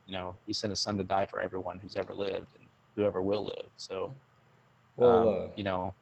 [0.06, 2.66] you know He sent His Son to die for everyone who's ever lived and
[2.96, 3.66] whoever will live.
[3.76, 4.14] So,
[4.96, 5.94] well, um, uh, you know.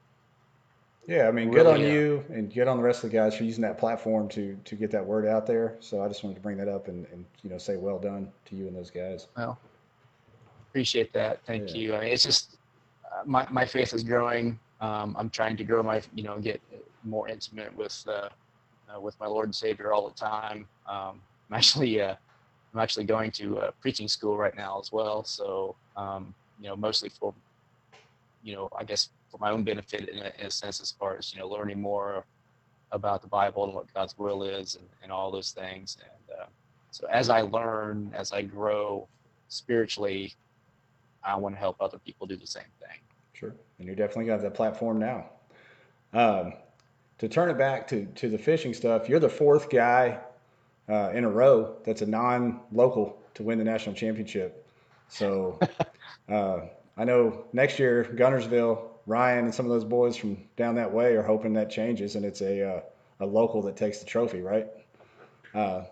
[1.09, 3.43] Yeah, I mean, good on you and good on the rest of the guys for
[3.43, 5.79] using that platform to to get that word out there.
[5.81, 8.31] So I just wanted to bring that up and, and you know say well done
[8.45, 9.27] to you and those guys.
[9.37, 9.59] Well,
[10.69, 11.40] appreciate that.
[11.45, 11.77] Thank yeah.
[11.77, 11.95] you.
[11.97, 12.59] I mean, it's just
[13.05, 14.61] uh, my my faith is growing.
[14.81, 16.61] Um, I'm trying to grow my, you know, get
[17.05, 18.29] more intimate with uh,
[18.95, 20.66] uh, with my Lord and Savior all the time.
[20.88, 22.14] Um, I'm actually uh,
[22.75, 25.25] I'm actually going to preaching school right now as well.
[25.25, 27.35] So um, you know, mostly for
[28.43, 31.16] you know, I guess for my own benefit in a, in a, sense, as far
[31.16, 32.25] as you know, learning more
[32.93, 35.99] about the Bible and what God's will is, and, and all those things.
[36.01, 36.47] And uh,
[36.90, 39.07] so, as I learn, as I grow
[39.49, 40.35] spiritually,
[41.23, 42.99] I want to help other people do the same thing.
[43.81, 45.31] And you're definitely going to have that platform now.
[46.12, 46.53] Um,
[47.19, 50.19] to turn it back to, to the fishing stuff, you're the fourth guy
[50.87, 54.66] uh, in a row that's a non local to win the national championship.
[55.09, 55.59] So
[56.29, 56.61] uh,
[56.99, 61.14] I know next year, Guntersville, Ryan, and some of those boys from down that way
[61.14, 62.81] are hoping that changes and it's a, uh,
[63.21, 64.66] a local that takes the trophy, right?
[65.55, 65.85] Uh,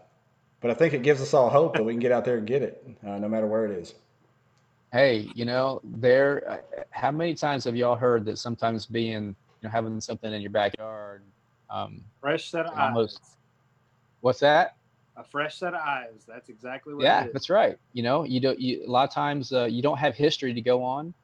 [0.60, 2.46] but I think it gives us all hope that we can get out there and
[2.46, 3.94] get it, uh, no matter where it is
[4.92, 6.42] hey, you know, there.
[6.50, 10.40] Uh, how many times have y'all heard that sometimes being, you know, having something in
[10.40, 11.22] your backyard,
[11.70, 13.36] um, fresh set of almost, eyes.
[14.20, 14.76] What's that?
[15.16, 16.24] A fresh set of eyes.
[16.26, 17.02] That's exactly what.
[17.02, 17.76] Yeah, that's right.
[17.92, 18.58] You know, you don't.
[18.58, 21.14] You, a lot of times uh, you don't have history to go on,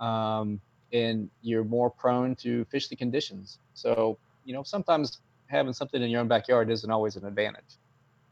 [0.00, 0.60] um,
[0.92, 3.58] and you're more prone to fish the conditions.
[3.74, 7.78] So you know, sometimes having something in your own backyard isn't always an advantage.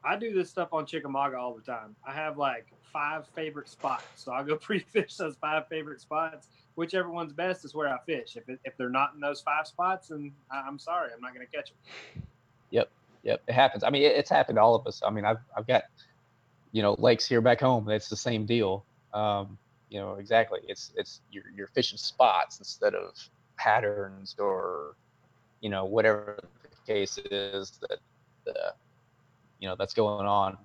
[0.05, 1.95] I do this stuff on Chickamauga all the time.
[2.07, 6.49] I have like five favorite spots, so I'll go pre-fish those five favorite spots.
[6.75, 8.37] Whichever one's best is where I fish.
[8.37, 11.47] If it, if they're not in those five spots, then I'm sorry, I'm not going
[11.47, 12.23] to catch them.
[12.71, 12.91] Yep,
[13.23, 13.85] yep, it happens.
[13.85, 15.03] I mean, it, it's happened to all of us.
[15.05, 15.85] I mean, I've I've got
[16.73, 17.89] you know lakes here back home.
[17.91, 18.85] It's the same deal.
[19.13, 19.59] Um,
[19.91, 20.61] you know, exactly.
[20.67, 23.15] It's it's you're you're fishing spots instead of
[23.59, 24.97] patterns or
[25.61, 27.99] you know whatever the case is that
[28.47, 28.73] the
[29.63, 30.59] you know that's going on.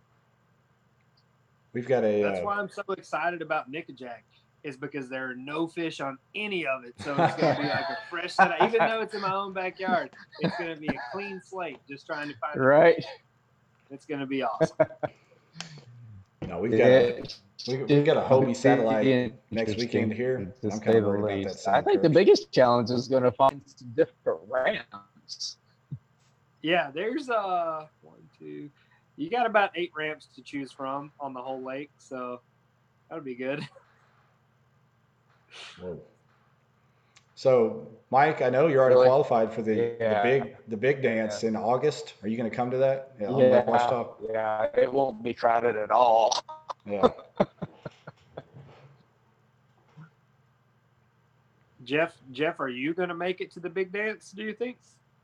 [1.71, 2.23] We've got a.
[2.23, 4.23] That's uh, why I'm so excited about Nickajack
[4.63, 7.67] is because there are no fish on any of it, so it's going to be
[7.69, 8.59] like a fresh set.
[8.59, 11.77] Of, even though it's in my own backyard, it's going to be a clean slate.
[11.87, 12.59] Just trying to find.
[12.59, 13.05] Right.
[13.91, 14.77] It's going to be awesome.
[16.47, 16.87] no, we've got.
[16.87, 17.23] A,
[17.67, 20.51] we, we've got a Hobie satellite next weekend here.
[20.63, 21.75] I'm kind of worried about that.
[21.75, 23.61] I think the biggest challenge is going to find
[23.95, 25.57] different ramps.
[26.61, 28.69] Yeah, there's uh one, two,
[29.17, 32.39] you got about eight ramps to choose from on the whole lake, so
[33.09, 33.67] that would be good.
[35.81, 35.99] Whoa.
[37.35, 39.07] So, Mike, I know you're already Really?
[39.07, 40.23] qualified for the, Yeah.
[40.23, 42.13] the big the big dance in August.
[42.23, 43.11] Are you going to come to that?
[43.19, 44.07] Yeah, on Lake Ouachita?
[44.31, 46.33] yeah, it won't be crowded at all.
[46.85, 47.09] Yeah.
[51.83, 54.31] Jeff, Jeff, are you going to make it to the big dance?
[54.31, 54.77] Do you think?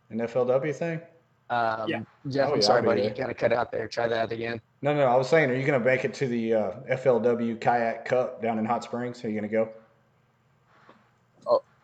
[0.10, 1.02] An FLW thing?
[1.54, 2.02] Um, Yeah.
[2.30, 3.02] Jeff, Oh, I'm yeah, sorry, buddy.
[3.04, 3.88] You kind of cut out there.
[3.88, 4.62] Try that again.
[4.82, 7.60] No, no, I was saying, are you going to make it to the uh, FLW
[7.60, 9.24] Kayak Cup down in Hot Springs?
[9.24, 9.70] Are you going to go?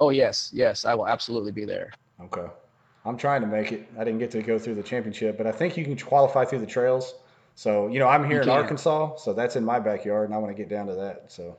[0.02, 1.92] Oh yes, yes, I will absolutely be there.
[2.22, 2.48] Okay.
[3.04, 3.86] I'm trying to make it.
[4.00, 6.60] I didn't get to go through the championship, but I think you can qualify through
[6.60, 7.16] the trails.
[7.56, 8.58] So, you know, I'm here You in can.
[8.58, 11.26] Arkansas, so that's in my backyard, and I want to get down to that.
[11.28, 11.58] So,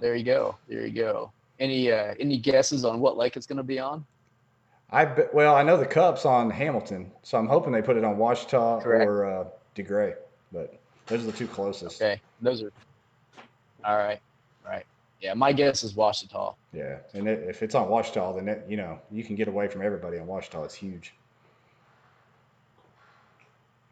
[0.00, 0.56] There you go.
[0.68, 1.32] There you go.
[1.58, 4.04] Any uh, any guesses on what lake it's going to be on?
[4.92, 8.04] I be, well, I know the cup's on Hamilton, so I'm hoping they put it
[8.04, 9.08] on Ouachita Correct.
[9.08, 10.14] or uh, DeGray,
[10.52, 12.02] but those are the two closest.
[12.02, 12.70] Okay, those are.
[13.84, 14.20] All right,
[14.64, 14.84] right.
[15.22, 16.54] Yeah, my guess is Ouachita.
[16.74, 19.66] Yeah, and it, if it's on Ouachita, then it, you know you can get away
[19.66, 20.62] from everybody on Ouachita.
[20.62, 21.14] It's huge.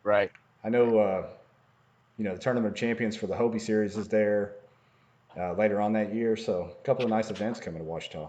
[0.03, 0.31] Right.
[0.63, 1.27] I know, uh,
[2.19, 4.57] you know, the tournament of champions for the Hobie series is there
[5.39, 6.37] uh, later on that year.
[6.37, 8.29] So a couple of nice events coming to Ouachita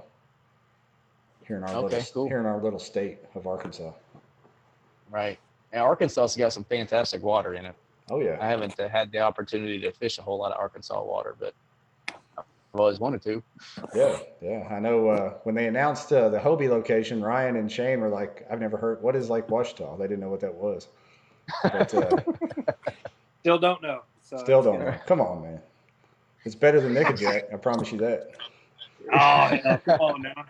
[1.48, 2.28] here in our Okay, little cool.
[2.28, 3.92] here in our little state of Arkansas.
[5.10, 5.40] Right.
[5.72, 7.76] And Arkansas's got some fantastic water in it.
[8.10, 11.02] Oh yeah, I haven't uh, had the opportunity to fish a whole lot of Arkansas
[11.02, 11.54] water, but
[12.74, 13.42] I've always wanted to.
[13.96, 14.68] yeah, yeah.
[14.70, 18.46] I know uh, when they announced uh, the Hobie location, Ryan and Shane were like,
[18.52, 20.88] "I've never heard what is Lake Ouachita." They didn't know what that was.
[21.64, 22.22] But uh,
[23.42, 24.02] Still don't know.
[24.22, 24.94] So still don't know.
[25.06, 25.60] Come on, man.
[26.46, 27.54] It's better than Nickajack.
[27.54, 28.32] I promise you that.
[29.12, 29.16] Oh,
[29.52, 30.46] yeah, come on now.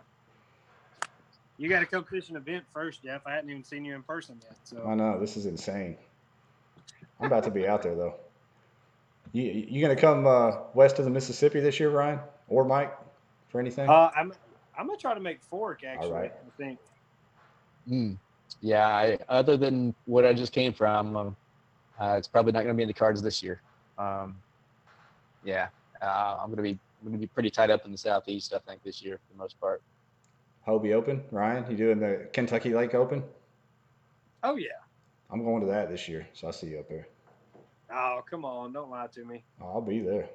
[1.61, 3.21] You got to come fish an event first, Jeff.
[3.27, 4.83] I hadn't even seen you in person yet.
[4.83, 5.95] I know this is insane.
[7.19, 8.15] I'm about to be out there though.
[9.31, 12.97] You you gonna come uh, west of the Mississippi this year, Ryan or Mike,
[13.49, 13.87] for anything?
[13.87, 14.33] uh, I'm
[14.75, 16.09] I'm gonna try to make Fork actually.
[16.09, 16.33] right.
[16.33, 16.79] I think.
[17.87, 18.13] Hmm.
[18.61, 18.87] Yeah.
[18.87, 21.35] I, other than what I just came from, um,
[21.99, 23.61] uh, it's probably not going to be in the cards this year.
[23.99, 24.35] Um,
[25.43, 25.67] yeah.
[26.01, 28.51] Uh, I'm going to be I'm going to be pretty tied up in the southeast.
[28.51, 29.83] I think this year for the most part.
[30.67, 31.69] Hobie Open, Ryan.
[31.69, 33.23] You doing the Kentucky Lake Open?
[34.43, 34.69] Oh yeah.
[35.29, 37.07] I'm going to that this year, so I'll see you up there.
[37.93, 38.71] Oh come on!
[38.73, 39.43] Don't lie to me.
[39.61, 40.29] I'll be there.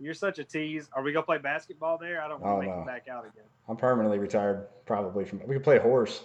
[0.00, 0.88] You're such a tease.
[0.92, 2.20] Are we gonna play basketball there?
[2.22, 2.82] I don't want Oh, to make no.
[2.82, 3.44] it back out again.
[3.68, 5.40] I'm permanently retired, probably from.
[5.46, 6.22] We could play horse.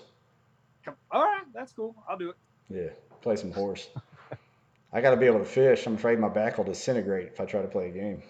[0.83, 1.95] Come, all right, that's cool.
[2.09, 2.35] I'll do it.
[2.69, 2.89] Yeah,
[3.21, 3.87] play some horse.
[4.93, 5.85] I got to be able to fish.
[5.85, 8.23] I'm afraid my back will disintegrate if I try to play a game.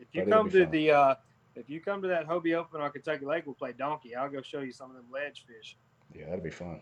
[0.00, 0.70] If you But come to fun.
[0.72, 1.14] the uh,
[1.56, 4.14] if you come to that Hobie Open on Kentucky Lake, we'll play donkey.
[4.14, 5.76] I'll go show you some of them ledge fish.
[6.14, 6.80] Yeah, that'd be fun.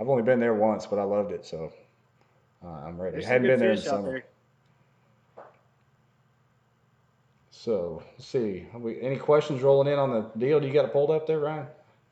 [0.00, 1.72] I've only been there once, but I loved it, so
[2.64, 3.12] uh, I'm ready.
[3.12, 4.10] There's I hadn't been there in summer.
[4.10, 4.24] there.
[7.50, 8.66] So let's see.
[8.74, 10.60] We, any questions rolling in on the deal?
[10.60, 11.66] Do you got it pulled up there, Ryan?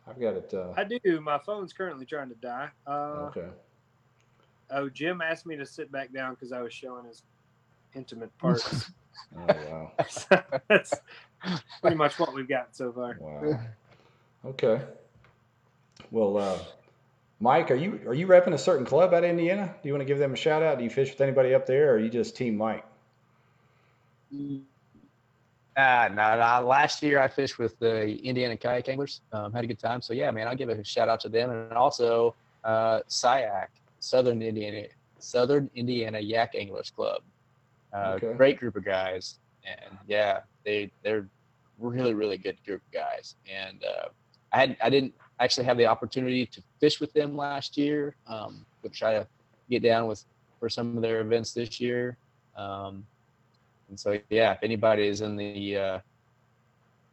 [0.07, 0.53] I've got it.
[0.53, 1.21] Uh, I do.
[1.21, 2.69] My phone's currently trying to die.
[2.87, 3.49] Uh, okay.
[4.71, 7.23] Oh, Jim asked me to sit back down because I was showing his
[7.95, 8.91] intimate parts.
[9.37, 9.93] Oh wow.
[10.69, 10.93] That's
[11.81, 13.17] pretty much what we've got so far.
[13.19, 13.61] Wow.
[14.47, 14.81] Okay.
[16.11, 16.59] Well, uh,
[17.41, 19.75] Mike, are you are you repping a certain club out of Indiana?
[19.83, 20.79] Do you want to give them a shout out?
[20.79, 22.85] Do you fish with anybody up there, or are you just Team Mike?
[25.77, 26.67] Ah, no, no.
[26.67, 29.23] Last year I fished with the Indiana kayak anglers.
[29.33, 30.01] Um, had a good time.
[30.01, 33.67] So yeah, man, I'll give a shout out to them and also uh, SIAC,
[33.99, 34.87] Southern Indiana,
[35.19, 37.23] Southern Indiana Yak Anglers Club.
[37.93, 38.33] Uh, Okay.
[38.35, 41.27] Great group of guys, and yeah, they they're
[41.79, 43.37] really really good group of guys.
[43.51, 44.09] And uh,
[44.53, 48.17] I had I didn't actually have the opportunity to fish with them last year.
[48.27, 49.27] Um, try to
[49.71, 50.25] get down with
[50.61, 52.17] for some of their events this year.
[52.57, 53.07] Um,
[53.89, 55.99] and so, yeah, if anybody is in the uh,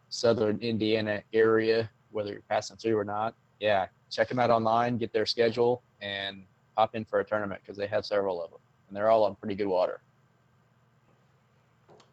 [0.09, 5.13] southern Indiana area, whether you're passing through or not, yeah, check them out online, get
[5.13, 6.43] their schedule, and
[6.77, 9.35] hop in for a tournament because they have several of them, and they're all on
[9.35, 10.01] pretty good water.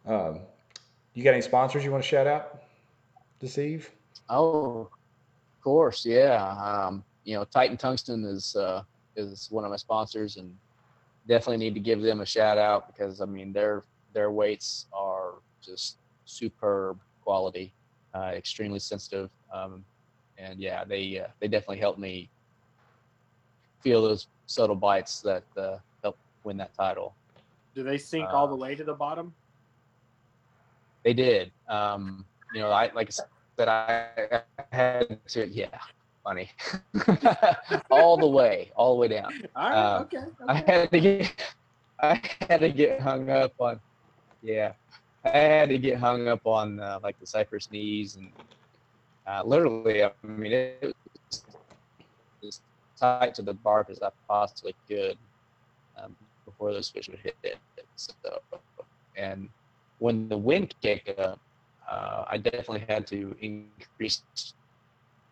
[0.06, 0.40] Um,
[1.18, 2.62] you got any sponsors you want to shout out
[3.40, 3.90] this eve?
[4.30, 6.52] Oh, of course, yeah.
[6.52, 8.82] Um, you know, Titan Tungsten is uh,
[9.16, 10.54] is one of my sponsors, and
[11.26, 15.34] definitely need to give them a shout out because I mean their their weights are
[15.62, 17.74] just superb quality,
[18.14, 19.84] uh, extremely sensitive, um,
[20.38, 22.30] and yeah, they uh, they definitely helped me
[23.80, 27.14] feel those subtle bites that uh, help win that title.
[27.74, 29.34] Do they sink all Uh, the way to the bottom?
[31.04, 31.52] They did.
[31.68, 35.48] Um, you know, I like I said, I had to.
[35.48, 35.78] Yeah,
[36.24, 36.50] funny.
[37.90, 39.32] all the way, all the way down.
[39.54, 40.24] All right, uh, okay.
[40.48, 41.54] I had to get.
[42.00, 43.80] I had to get hung up on.
[44.42, 44.72] Yeah,
[45.24, 48.30] I had to get hung up on uh, like the cypress knees and
[49.28, 50.94] uh, literally, I mean, it
[51.32, 51.44] was
[52.46, 52.60] as
[52.98, 55.18] tight to the bark as I possibly could
[56.02, 57.58] um, before those fish would hit it.
[57.96, 58.14] So,
[59.16, 59.50] and
[59.98, 61.38] when the wind kicked up,
[61.90, 64.22] uh, I definitely had to increase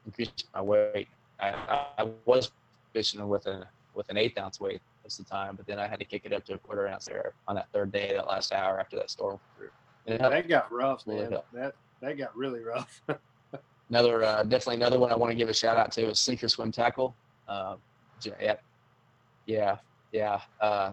[0.07, 1.09] increase my weight.
[1.41, 1.51] I,
[1.99, 2.51] I was
[2.93, 5.87] fishing with a with an eighth ounce weight most of the time, but then I
[5.87, 8.27] had to kick it up to a quarter ounce there on that third day, that
[8.27, 9.71] last hour after that storm through.
[10.07, 11.37] That got rough, man.
[11.53, 13.03] That that got really rough.
[13.91, 16.49] another uh, definitely another one I want to give a shout out to is Sinker
[16.49, 17.15] Swim Tackle.
[17.49, 17.77] Uh,
[18.23, 18.57] yeah,
[19.47, 19.77] yeah,
[20.13, 20.41] yeah.
[20.61, 20.93] Uh,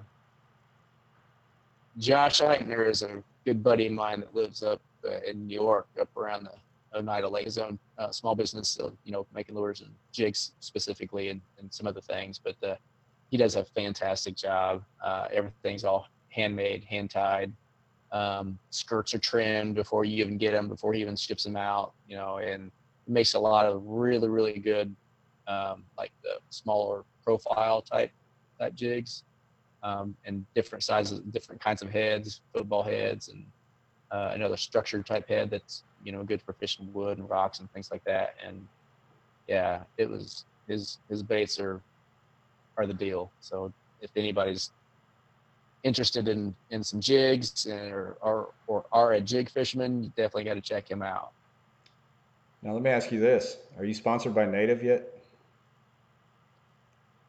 [1.97, 5.87] Josh Eichner is a good buddy of mine that lives up uh, in New York,
[5.99, 7.77] up around the Oneida Lake Zone.
[7.97, 12.39] Uh, small business, you know, making lures and jigs specifically, and, and some other things.
[12.39, 12.75] But uh,
[13.29, 14.83] he does a fantastic job.
[15.03, 17.51] Uh, everything's all handmade, hand tied.
[18.11, 21.93] Um, skirts are trimmed before you even get them, before he even ships them out.
[22.07, 22.71] You know, and
[23.07, 24.95] makes a lot of really, really good,
[25.47, 28.11] um, like the smaller profile type
[28.59, 29.23] type jigs,
[29.83, 33.45] um, and different sizes, different kinds of heads, football heads, and
[34.11, 37.71] uh, another structured type head that's you know good for fishing wood and rocks and
[37.71, 38.35] things like that.
[38.45, 38.65] And
[39.47, 41.81] yeah, it was his his baits are
[42.77, 43.31] are the deal.
[43.41, 44.71] So if anybody's
[45.83, 50.55] interested in in some jigs or or or are a jig fisherman, you definitely got
[50.55, 51.31] to check him out.
[52.61, 55.12] Now let me ask you this: Are you sponsored by Native yet?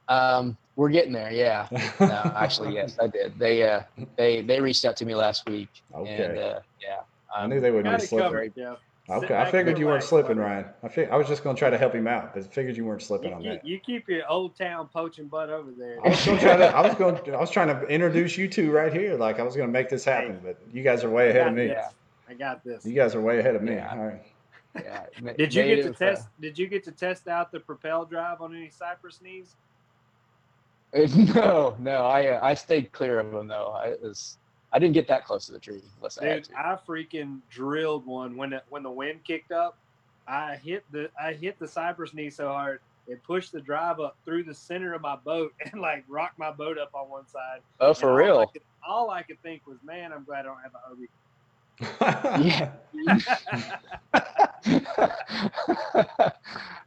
[0.08, 1.32] Um, we're getting there.
[1.32, 1.68] Yeah.
[2.00, 3.38] No, actually, yes, I did.
[3.38, 3.82] They uh,
[4.16, 5.68] they they reached out to me last week.
[5.94, 6.24] Okay.
[6.24, 7.00] And, uh, yeah.
[7.34, 8.52] I knew they wouldn't be slipping.
[8.56, 8.76] yeah.
[9.08, 10.64] Okay, I figured you weren't slipping, Ryan.
[10.82, 12.86] I fig- I was just going to try to help him out, but figured you
[12.86, 13.64] weren't slipping you, on you, that.
[13.64, 15.98] You keep your old town poaching butt over there.
[16.02, 16.74] I was going to try to.
[16.74, 17.34] I was going.
[17.34, 19.16] I was trying to introduce you two right here.
[19.16, 21.54] Like I was going to make this happen, but you guys are way ahead of
[21.54, 21.66] me.
[21.66, 21.90] Yeah,
[22.28, 22.86] I got this.
[22.86, 23.74] You guys are way ahead of me.
[23.74, 23.92] Yeah.
[23.92, 24.22] All right.
[24.74, 25.04] Yeah.
[25.36, 26.22] Did you get to test?
[26.22, 29.54] Uh, did you get to test out the propel drive on any cypress knees?
[31.34, 32.06] No, no.
[32.06, 33.76] I uh, I stayed clear of them though.
[33.76, 34.38] I was
[34.72, 36.58] I didn't get that close to the tree unless Dude, I had to.
[36.58, 39.76] I freaking drilled one when it, when the wind kicked up.
[40.28, 44.16] I hit the I hit the cypress knee so hard it pushed the drive up
[44.24, 47.60] through the center of my boat and like rocked my boat up on one side.
[47.80, 48.38] Oh, for all real?
[48.40, 51.08] I could, all I could think was, man, I'm glad I don't have a Hobie.
[52.44, 52.70] yeah.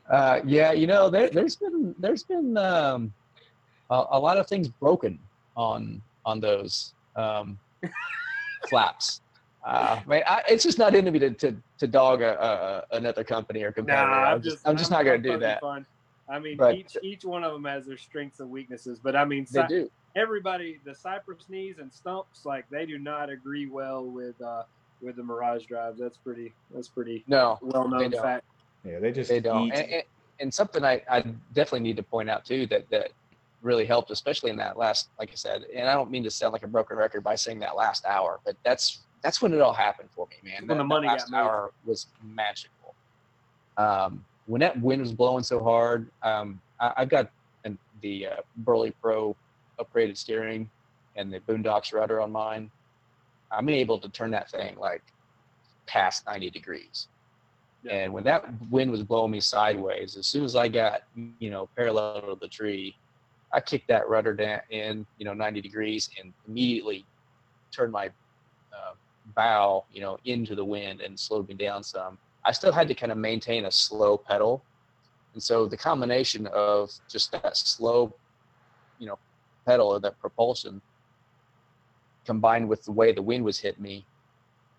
[0.09, 3.13] uh, yeah, you know, there, has been there's been um,
[3.89, 5.19] a, a, lot of things broken
[5.55, 7.57] on on those um,
[8.69, 9.21] flaps.
[9.65, 13.23] Uh, man, I, it's just not into me to to, to dog a, a, another
[13.23, 14.07] company or competitor.
[14.07, 15.61] Nah, I'm, just, I'm just I'm, not going to do that.
[15.61, 15.85] Fun.
[16.29, 19.25] I mean, but, each each one of them has their strengths and weaknesses, but I
[19.25, 19.91] mean, they do.
[20.15, 24.63] Everybody, the cypress knees and stumps, like they do not agree well with uh,
[25.01, 25.99] with the Mirage drives.
[25.99, 26.53] That's pretty.
[26.73, 27.23] That's pretty.
[27.27, 28.45] No, well known fact.
[28.83, 29.71] Yeah, they just they don't.
[29.71, 30.03] And, and,
[30.39, 31.21] and, something I, I
[31.53, 33.11] definitely need to point out too that that
[33.61, 36.53] really helped, especially in that last, like I said, and I don't mean to sound
[36.53, 39.73] like a broken record by saying that last hour, but that's that's when it all
[39.73, 40.67] happened for me, man.
[40.67, 42.93] When that, the money last hour was magical.
[43.77, 47.31] Um, when that wind was blowing so hard, um, I, have got
[47.63, 49.35] an, the uh, Burley Pro
[49.79, 50.69] upgraded steering
[51.15, 52.71] and the BooneDox rudder on mine.
[53.51, 55.01] I'm able to turn that thing like
[55.85, 57.07] past 90 degrees.
[57.83, 57.93] Yeah.
[57.93, 61.03] And when that wind was blowing me sideways, as soon as I got,
[61.39, 62.95] you know, parallel to the tree,
[63.53, 67.05] I kicked that rudder down in, you know, 90 degrees and immediately
[67.71, 68.93] turned my uh,
[69.35, 72.17] bow, you know, into the wind and slowed me down some.
[72.45, 74.63] I still had to kind of maintain a slow pedal.
[75.33, 78.13] And so the combination of just that slow,
[78.99, 79.17] you know,
[79.65, 80.81] pedal or that propulsion
[82.25, 84.05] combined with the way the wind was hitting me,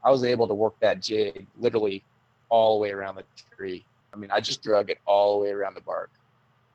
[0.04, 2.04] I was able to work that jig literally
[2.50, 3.24] all the way around the
[3.56, 3.84] tree.
[4.12, 6.10] I mean, I just drug it all the way around the bark.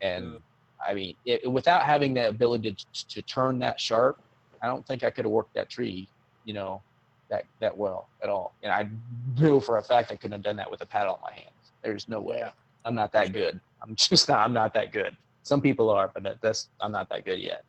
[0.01, 0.39] And
[0.88, 4.19] I mean, it, without having the ability to, to turn that sharp,
[4.61, 6.07] I don't think I could have worked that tree,
[6.45, 6.81] you know,
[7.29, 8.53] that, that well at all.
[8.63, 8.88] And I
[9.39, 11.71] knew for a fact I couldn't have done that with a paddle in my hands.
[11.84, 12.43] There's no way.
[12.86, 13.59] I'm not that good.
[13.81, 15.15] I'm just not, I'm not that good.
[15.43, 17.63] Some people are, but that's, I'm not that good yet.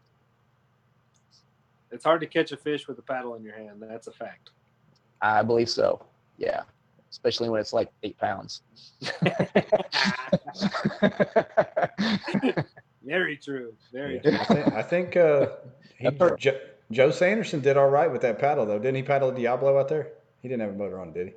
[1.91, 3.81] It's hard to catch a fish with a paddle in your hand.
[3.81, 4.51] That's a fact.
[5.21, 6.05] I believe so.
[6.39, 6.63] Yeah.
[7.11, 8.63] Especially when it's like eight pounds.
[13.45, 13.75] Very true.
[13.93, 14.45] Very yeah.
[14.45, 14.65] true.
[14.75, 15.49] I think, uh,
[15.99, 16.59] he, Joe,
[16.91, 18.79] Joe Sanderson did all right with that paddle, though.
[18.79, 20.13] Didn't he paddle Diablo out there?
[20.43, 21.33] He didn't have a motor on, did he?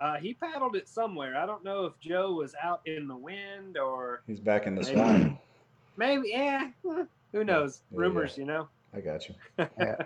[0.00, 1.36] Uh, he paddled it somewhere.
[1.36, 4.84] I don't know if Joe was out in the wind or he's back in the
[4.84, 5.38] swamp.
[5.96, 6.70] Maybe, yeah.
[7.32, 7.82] Who knows?
[7.92, 8.40] Rumors, yeah.
[8.40, 8.68] you know.
[8.94, 9.34] I got you.
[9.78, 9.96] yeah.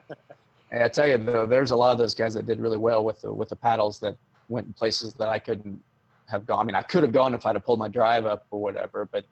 [0.71, 3.05] And I tell you though, there's a lot of those guys that did really well
[3.05, 4.17] with the with the paddles that
[4.49, 5.81] went in places that I couldn't
[6.27, 6.59] have gone.
[6.61, 9.09] I mean, I could have gone if I'd have pulled my drive up or whatever,
[9.11, 9.25] but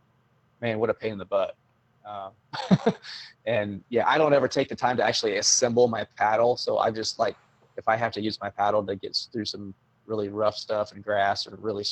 [0.61, 1.57] man, what a pain in the butt.
[2.05, 2.92] Um,
[3.46, 6.57] and yeah, I don't ever take the time to actually assemble my paddle.
[6.57, 7.36] So I just like,
[7.76, 9.74] if I have to use my paddle to get through some
[10.07, 11.84] really rough stuff and grass or really,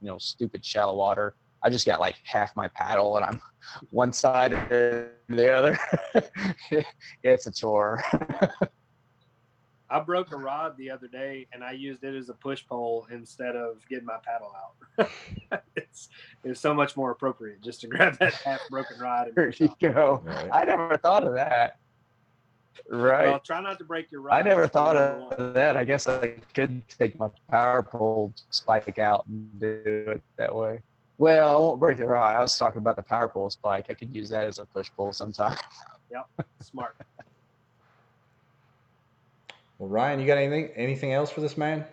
[0.00, 3.40] you know, stupid shallow water, I just got like half my paddle and I'm
[3.90, 5.78] one side and the other.
[7.22, 8.02] it's a chore.
[9.92, 13.06] I broke a rod the other day and I used it as a push pole
[13.10, 15.10] instead of getting my paddle out.
[15.76, 16.08] it's
[16.44, 19.28] it's so much more appropriate just to grab that half broken rod.
[19.28, 20.22] And there you go.
[20.24, 20.48] Right.
[20.50, 21.76] I never thought of that.
[22.88, 23.28] Right.
[23.28, 24.34] Well, try not to break your rod.
[24.34, 25.76] I never thought of that.
[25.76, 30.80] I guess I could take my power pole spike out and do it that way.
[31.18, 32.34] Well, I won't break the rod.
[32.34, 33.86] I was talking about the power pole spike.
[33.90, 35.58] I could use that as a push pole sometime.
[36.10, 36.46] Yep.
[36.62, 36.96] Smart.
[39.82, 41.84] Well, Ryan, you got anything anything else for this man?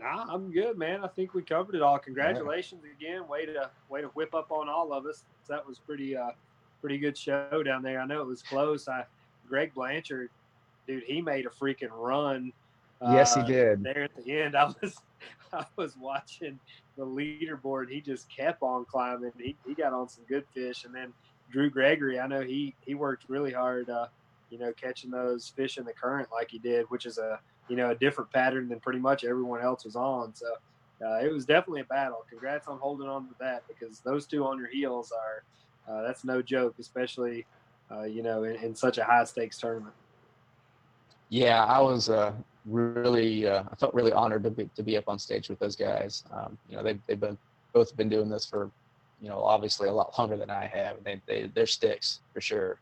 [0.00, 1.04] Nah, I'm good, man.
[1.04, 1.98] I think we covered it all.
[1.98, 2.96] Congratulations all right.
[2.98, 3.28] again.
[3.28, 5.22] Way to way to whip up on all of us.
[5.50, 6.30] That was pretty uh
[6.80, 8.00] pretty good show down there.
[8.00, 8.88] I know it was close.
[8.88, 9.04] I
[9.46, 10.30] Greg Blanchard,
[10.86, 12.54] dude, he made a freaking run.
[13.02, 13.82] Uh, yes, he did.
[13.82, 14.96] There at the end, I was
[15.52, 16.58] I was watching
[16.96, 17.90] the leaderboard.
[17.90, 19.32] He just kept on climbing.
[19.36, 21.12] He, he got on some good fish, and then
[21.50, 22.18] Drew Gregory.
[22.18, 23.90] I know he he worked really hard.
[23.90, 24.06] Uh,
[24.52, 27.76] you know, catching those fish in the current like he did, which is a you
[27.76, 30.34] know a different pattern than pretty much everyone else was on.
[30.34, 30.46] So
[31.04, 32.24] uh, it was definitely a battle.
[32.28, 35.42] Congrats on holding on to that because those two on your heels are
[35.92, 37.46] uh, that's no joke, especially
[37.90, 39.94] uh, you know in, in, such a high stakes tournament.
[41.30, 42.32] Yeah, I was uh,
[42.66, 45.76] really uh, I felt really honored to be to be up on stage with those
[45.76, 46.24] guys.
[46.30, 47.38] Um, you know they've they've been
[47.72, 48.70] both been doing this for
[49.22, 51.02] you know obviously a lot longer than I have.
[51.04, 52.78] They they they're sticks for sure.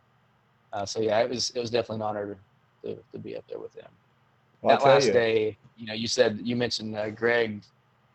[0.73, 2.39] Uh, so yeah, it was it was definitely an honor
[2.85, 3.91] to, to be up there with them.
[4.63, 5.13] Well, that last you.
[5.13, 7.63] day, you know, you said you mentioned uh, Greg,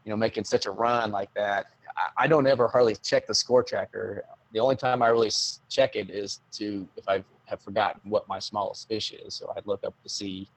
[0.03, 1.67] you know, making such a run like that.
[1.97, 4.23] I, I, don't ever hardly check the score tracker.
[4.53, 5.31] The only time I really
[5.69, 9.33] check it is to if I have forgotten what my smallest fish is.
[9.33, 10.47] So I'd look up to see,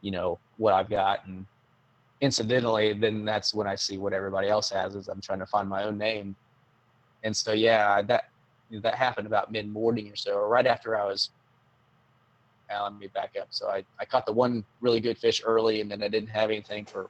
[0.00, 1.46] you know, what I've got, and
[2.20, 4.94] incidentally, then that's when I see what everybody else has.
[4.96, 6.34] Is I'm trying to find my own name,
[7.22, 8.30] and so yeah, that
[8.70, 11.30] that happened about mid morning or so, or right after I was
[12.70, 13.48] let me back up.
[13.50, 16.50] So I, I caught the one really good fish early and then I didn't have
[16.50, 17.08] anything for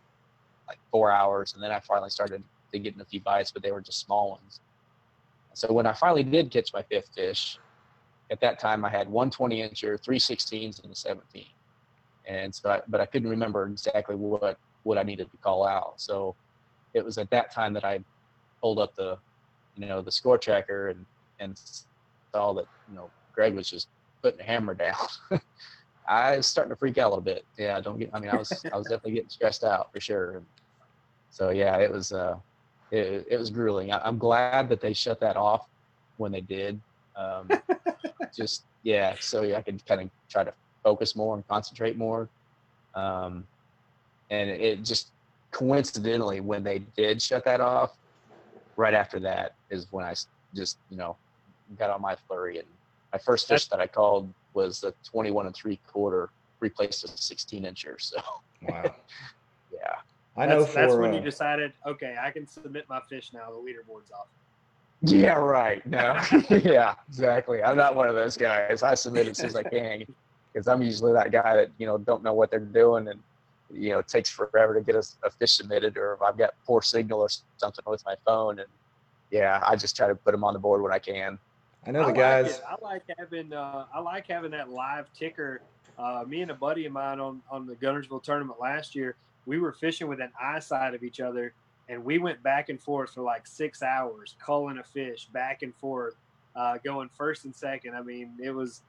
[0.68, 1.54] like four hours.
[1.54, 2.42] And then I finally started
[2.72, 4.60] to get a few bites, but they were just small ones.
[5.54, 7.58] So when I finally did catch my fifth fish,
[8.30, 11.44] at that time I had one 20 incher, three 16s, and a 17.
[12.26, 15.94] And so, I, but I couldn't remember exactly what, what I needed to call out.
[16.00, 16.34] So
[16.94, 18.00] it was at that time that I
[18.60, 19.18] pulled up the,
[19.76, 21.04] you know, the score tracker and,
[21.38, 21.60] and
[22.32, 23.88] saw that, you know, Greg was just
[24.24, 24.96] putting a hammer down.
[26.08, 27.44] I was starting to freak out a little bit.
[27.58, 28.10] Yeah, don't get.
[28.14, 30.42] I mean, I was I was definitely getting stressed out for sure.
[31.30, 32.36] So yeah, it was uh,
[32.90, 33.92] it, it was grueling.
[33.92, 35.66] I, am glad that they shut that off
[36.16, 36.80] when they did.
[37.16, 37.48] Um,
[38.36, 42.28] just yeah, so yeah, I could kind of try to focus more and concentrate more.
[42.94, 43.46] Um,
[44.30, 45.08] and it just
[45.50, 47.96] coincidentally when they did shut that off,
[48.76, 50.14] right after that is when I
[50.54, 51.16] just you know
[51.78, 52.68] got on my flurry and
[53.14, 57.62] my first fish that I called was a 21 and three quarter, replaced a 16
[57.62, 57.94] incher.
[57.98, 58.16] So,
[58.68, 58.82] wow.
[59.72, 59.78] yeah.
[60.36, 63.30] I know that's, for, that's when uh, you decided, okay, I can submit my fish
[63.32, 63.50] now.
[63.50, 64.26] The leaderboard's off.
[65.02, 65.86] Yeah, right.
[65.86, 67.62] No, yeah, exactly.
[67.62, 68.82] I'm not one of those guys.
[68.82, 70.04] I submit as soon as I can
[70.52, 73.20] because I'm usually that guy that you know don't know what they're doing and
[73.70, 76.54] you know it takes forever to get a, a fish submitted or if I've got
[76.64, 78.68] poor signal or something with my phone and
[79.30, 81.38] yeah, I just try to put them on the board when I can.
[81.86, 82.60] I know the I guys.
[82.60, 85.60] Like I like having uh, I like having that live ticker.
[85.98, 89.16] Uh, me and a buddy of mine on on the Guntersville tournament last year,
[89.46, 91.52] we were fishing with an eyesight of each other,
[91.88, 95.74] and we went back and forth for like six hours, culling a fish back and
[95.76, 96.16] forth,
[96.56, 97.94] uh, going first and second.
[97.94, 98.82] I mean, it was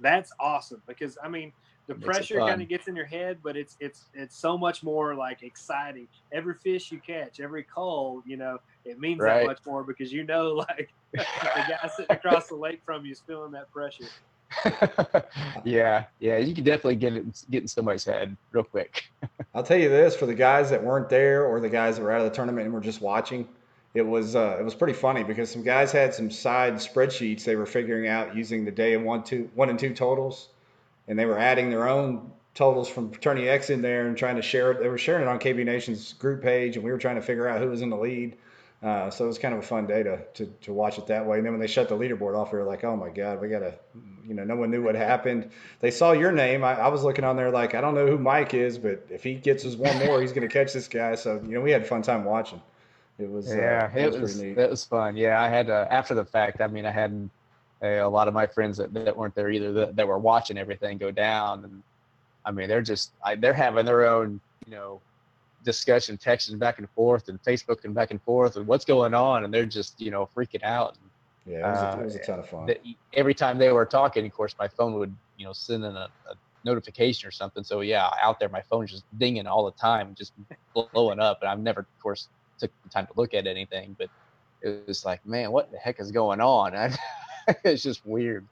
[0.00, 1.52] that's awesome because I mean
[1.86, 5.14] the pressure kind of gets in your head, but it's it's it's so much more
[5.14, 6.08] like exciting.
[6.32, 9.40] Every fish you catch, every cull, you know, it means right.
[9.40, 13.12] that much more because you know, like the guy sitting across the lake from you
[13.12, 14.04] is feeling that pressure.
[15.64, 19.10] yeah, yeah, you can definitely get it get in somebody's head real quick.
[19.54, 22.12] I'll tell you this: for the guys that weren't there or the guys that were
[22.12, 23.46] out of the tournament and were just watching,
[23.94, 27.54] it was uh, it was pretty funny because some guys had some side spreadsheets they
[27.54, 30.48] were figuring out using the day and one two one and two totals
[31.10, 34.42] and they were adding their own totals from Fraternity X in there and trying to
[34.42, 34.78] share it.
[34.78, 37.48] They were sharing it on KB Nation's group page, and we were trying to figure
[37.48, 38.36] out who was in the lead.
[38.82, 41.26] Uh, so it was kind of a fun day to, to, to watch it that
[41.26, 41.36] way.
[41.36, 43.48] And then when they shut the leaderboard off, we were like, oh my God, we
[43.48, 43.74] got to,
[44.26, 45.50] you know, no one knew what happened.
[45.80, 46.64] They saw your name.
[46.64, 49.22] I, I was looking on there like, I don't know who Mike is, but if
[49.22, 51.14] he gets us one more, he's going to catch this guy.
[51.14, 52.62] So, you know, we had a fun time watching.
[53.18, 54.56] It was, yeah, uh, it, was, was, neat.
[54.56, 55.14] it was fun.
[55.14, 56.62] Yeah, I had uh, after the fact.
[56.62, 57.28] I mean, I had
[57.82, 60.56] a, a lot of my friends that, that weren't there either that, that were watching
[60.56, 61.82] everything go down, and
[62.46, 65.02] I mean, they're just I, they're having their own, you know,
[65.64, 69.44] discussion, texting back and forth, and Facebook and back and forth, and what's going on,
[69.44, 70.96] and they're just you know freaking out.
[71.46, 72.74] yeah, it was, a, uh, it was a ton of fun.
[73.12, 76.08] Every time they were talking, of course, my phone would you know send in a,
[76.28, 76.34] a
[76.64, 77.64] notification or something.
[77.64, 80.32] So yeah, out there, my phone's just dinging all the time, just
[80.74, 84.08] blowing up, and I've never, of course, took the time to look at anything, but
[84.62, 86.74] it was like, man, what the heck is going on?
[87.64, 88.46] it's just weird.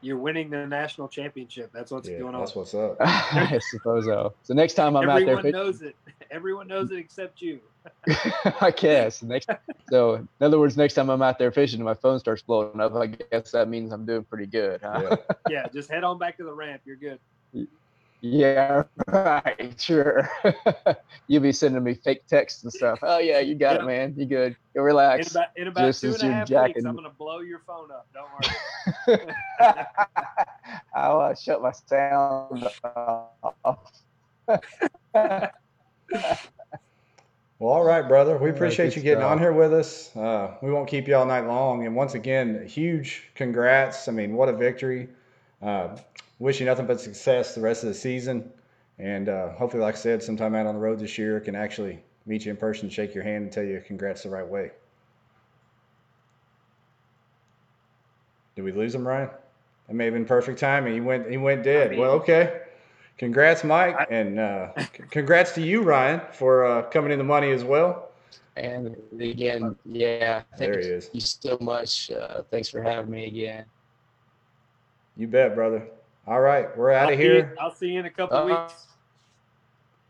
[0.00, 1.70] You're winning the national championship.
[1.72, 2.40] That's what's yeah, going on.
[2.40, 2.96] that's what's up.
[3.00, 4.34] I suppose so.
[4.44, 5.96] So next time I'm Everyone out there, everyone knows it.
[6.30, 7.60] Everyone knows it except you.
[8.60, 9.48] I guess next.
[9.90, 12.80] So in other words, next time I'm out there fishing, and my phone starts blowing
[12.80, 12.94] up.
[12.94, 15.16] I guess that means I'm doing pretty good, huh?
[15.48, 15.62] Yeah.
[15.62, 16.82] Yeah, just head on back to the ramp.
[16.84, 17.18] You're good.
[18.20, 20.28] Yeah, right, sure.
[21.28, 22.98] You'll be sending me fake texts and stuff.
[23.02, 23.82] Oh yeah, you got Yeah.
[23.82, 24.14] it, man.
[24.16, 24.56] You good?
[24.74, 25.30] Go In relax.
[25.30, 27.40] about in about Just two as and a you're half jacking- weeks, I'm gonna blow
[27.40, 28.08] your phone up.
[28.12, 29.34] Don't worry.
[30.94, 32.68] I'll uh, shut my sound
[33.64, 33.92] off.
[37.60, 38.36] Well, all right, brother.
[38.38, 39.32] We appreciate good you getting stuff.
[39.32, 40.14] on here with us.
[40.16, 41.84] Uh, we won't keep you all night long.
[41.86, 44.06] And once again, huge congrats.
[44.06, 45.08] I mean, what a victory.
[45.60, 45.96] Uh,
[46.38, 48.50] wish you nothing but success the rest of the season.
[48.98, 52.02] And uh, hopefully, like I said, sometime out on the road this year, can actually
[52.26, 54.72] meet you in person, shake your hand, and tell you congrats the right way.
[58.56, 59.30] Did we lose him, Ryan?
[59.86, 60.94] That may have been perfect timing.
[60.94, 61.30] He went.
[61.30, 61.88] He went dead.
[61.88, 62.62] I mean- well, okay.
[63.18, 64.68] Congrats, Mike, I- and uh,
[65.10, 68.10] congrats to you, Ryan, for uh, coming in the money as well.
[68.56, 71.10] And again, yeah, thank There he is.
[71.12, 72.10] you so much.
[72.12, 73.64] Uh, thanks for having me again.
[75.16, 75.84] You bet, brother.
[76.28, 77.56] All right, we're out I'll of see you- here.
[77.58, 78.86] I'll see you in a couple Uh, weeks.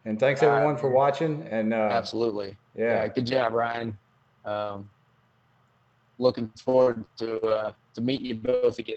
[0.04, 0.56] And thanks All right.
[0.56, 1.46] everyone for watching.
[1.50, 2.56] And uh, Absolutely.
[2.74, 3.96] yeah, good job, Ryan.
[4.44, 4.90] Um,
[6.18, 8.96] looking forward to uh, to meet you both again.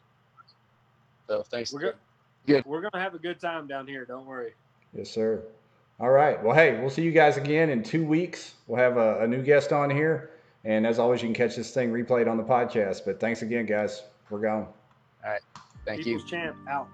[1.27, 1.71] So thanks.
[1.71, 1.95] We're good.
[2.47, 2.65] Good.
[2.65, 4.03] We're gonna have a good time down here.
[4.05, 4.53] Don't worry.
[4.93, 5.43] yes, sir.
[5.99, 6.41] All right.
[6.43, 8.55] Well, hey, we'll see you guys again in two weeks.
[8.65, 10.31] We'll have a, a new guest on here.
[10.63, 13.05] And as always, you can catch this thing replayed on the podcast.
[13.05, 14.01] But thanks again, guys.
[14.31, 14.67] We're gone.
[15.23, 15.41] All right.
[15.85, 16.23] Thank you.
[16.25, 16.87] Champ out.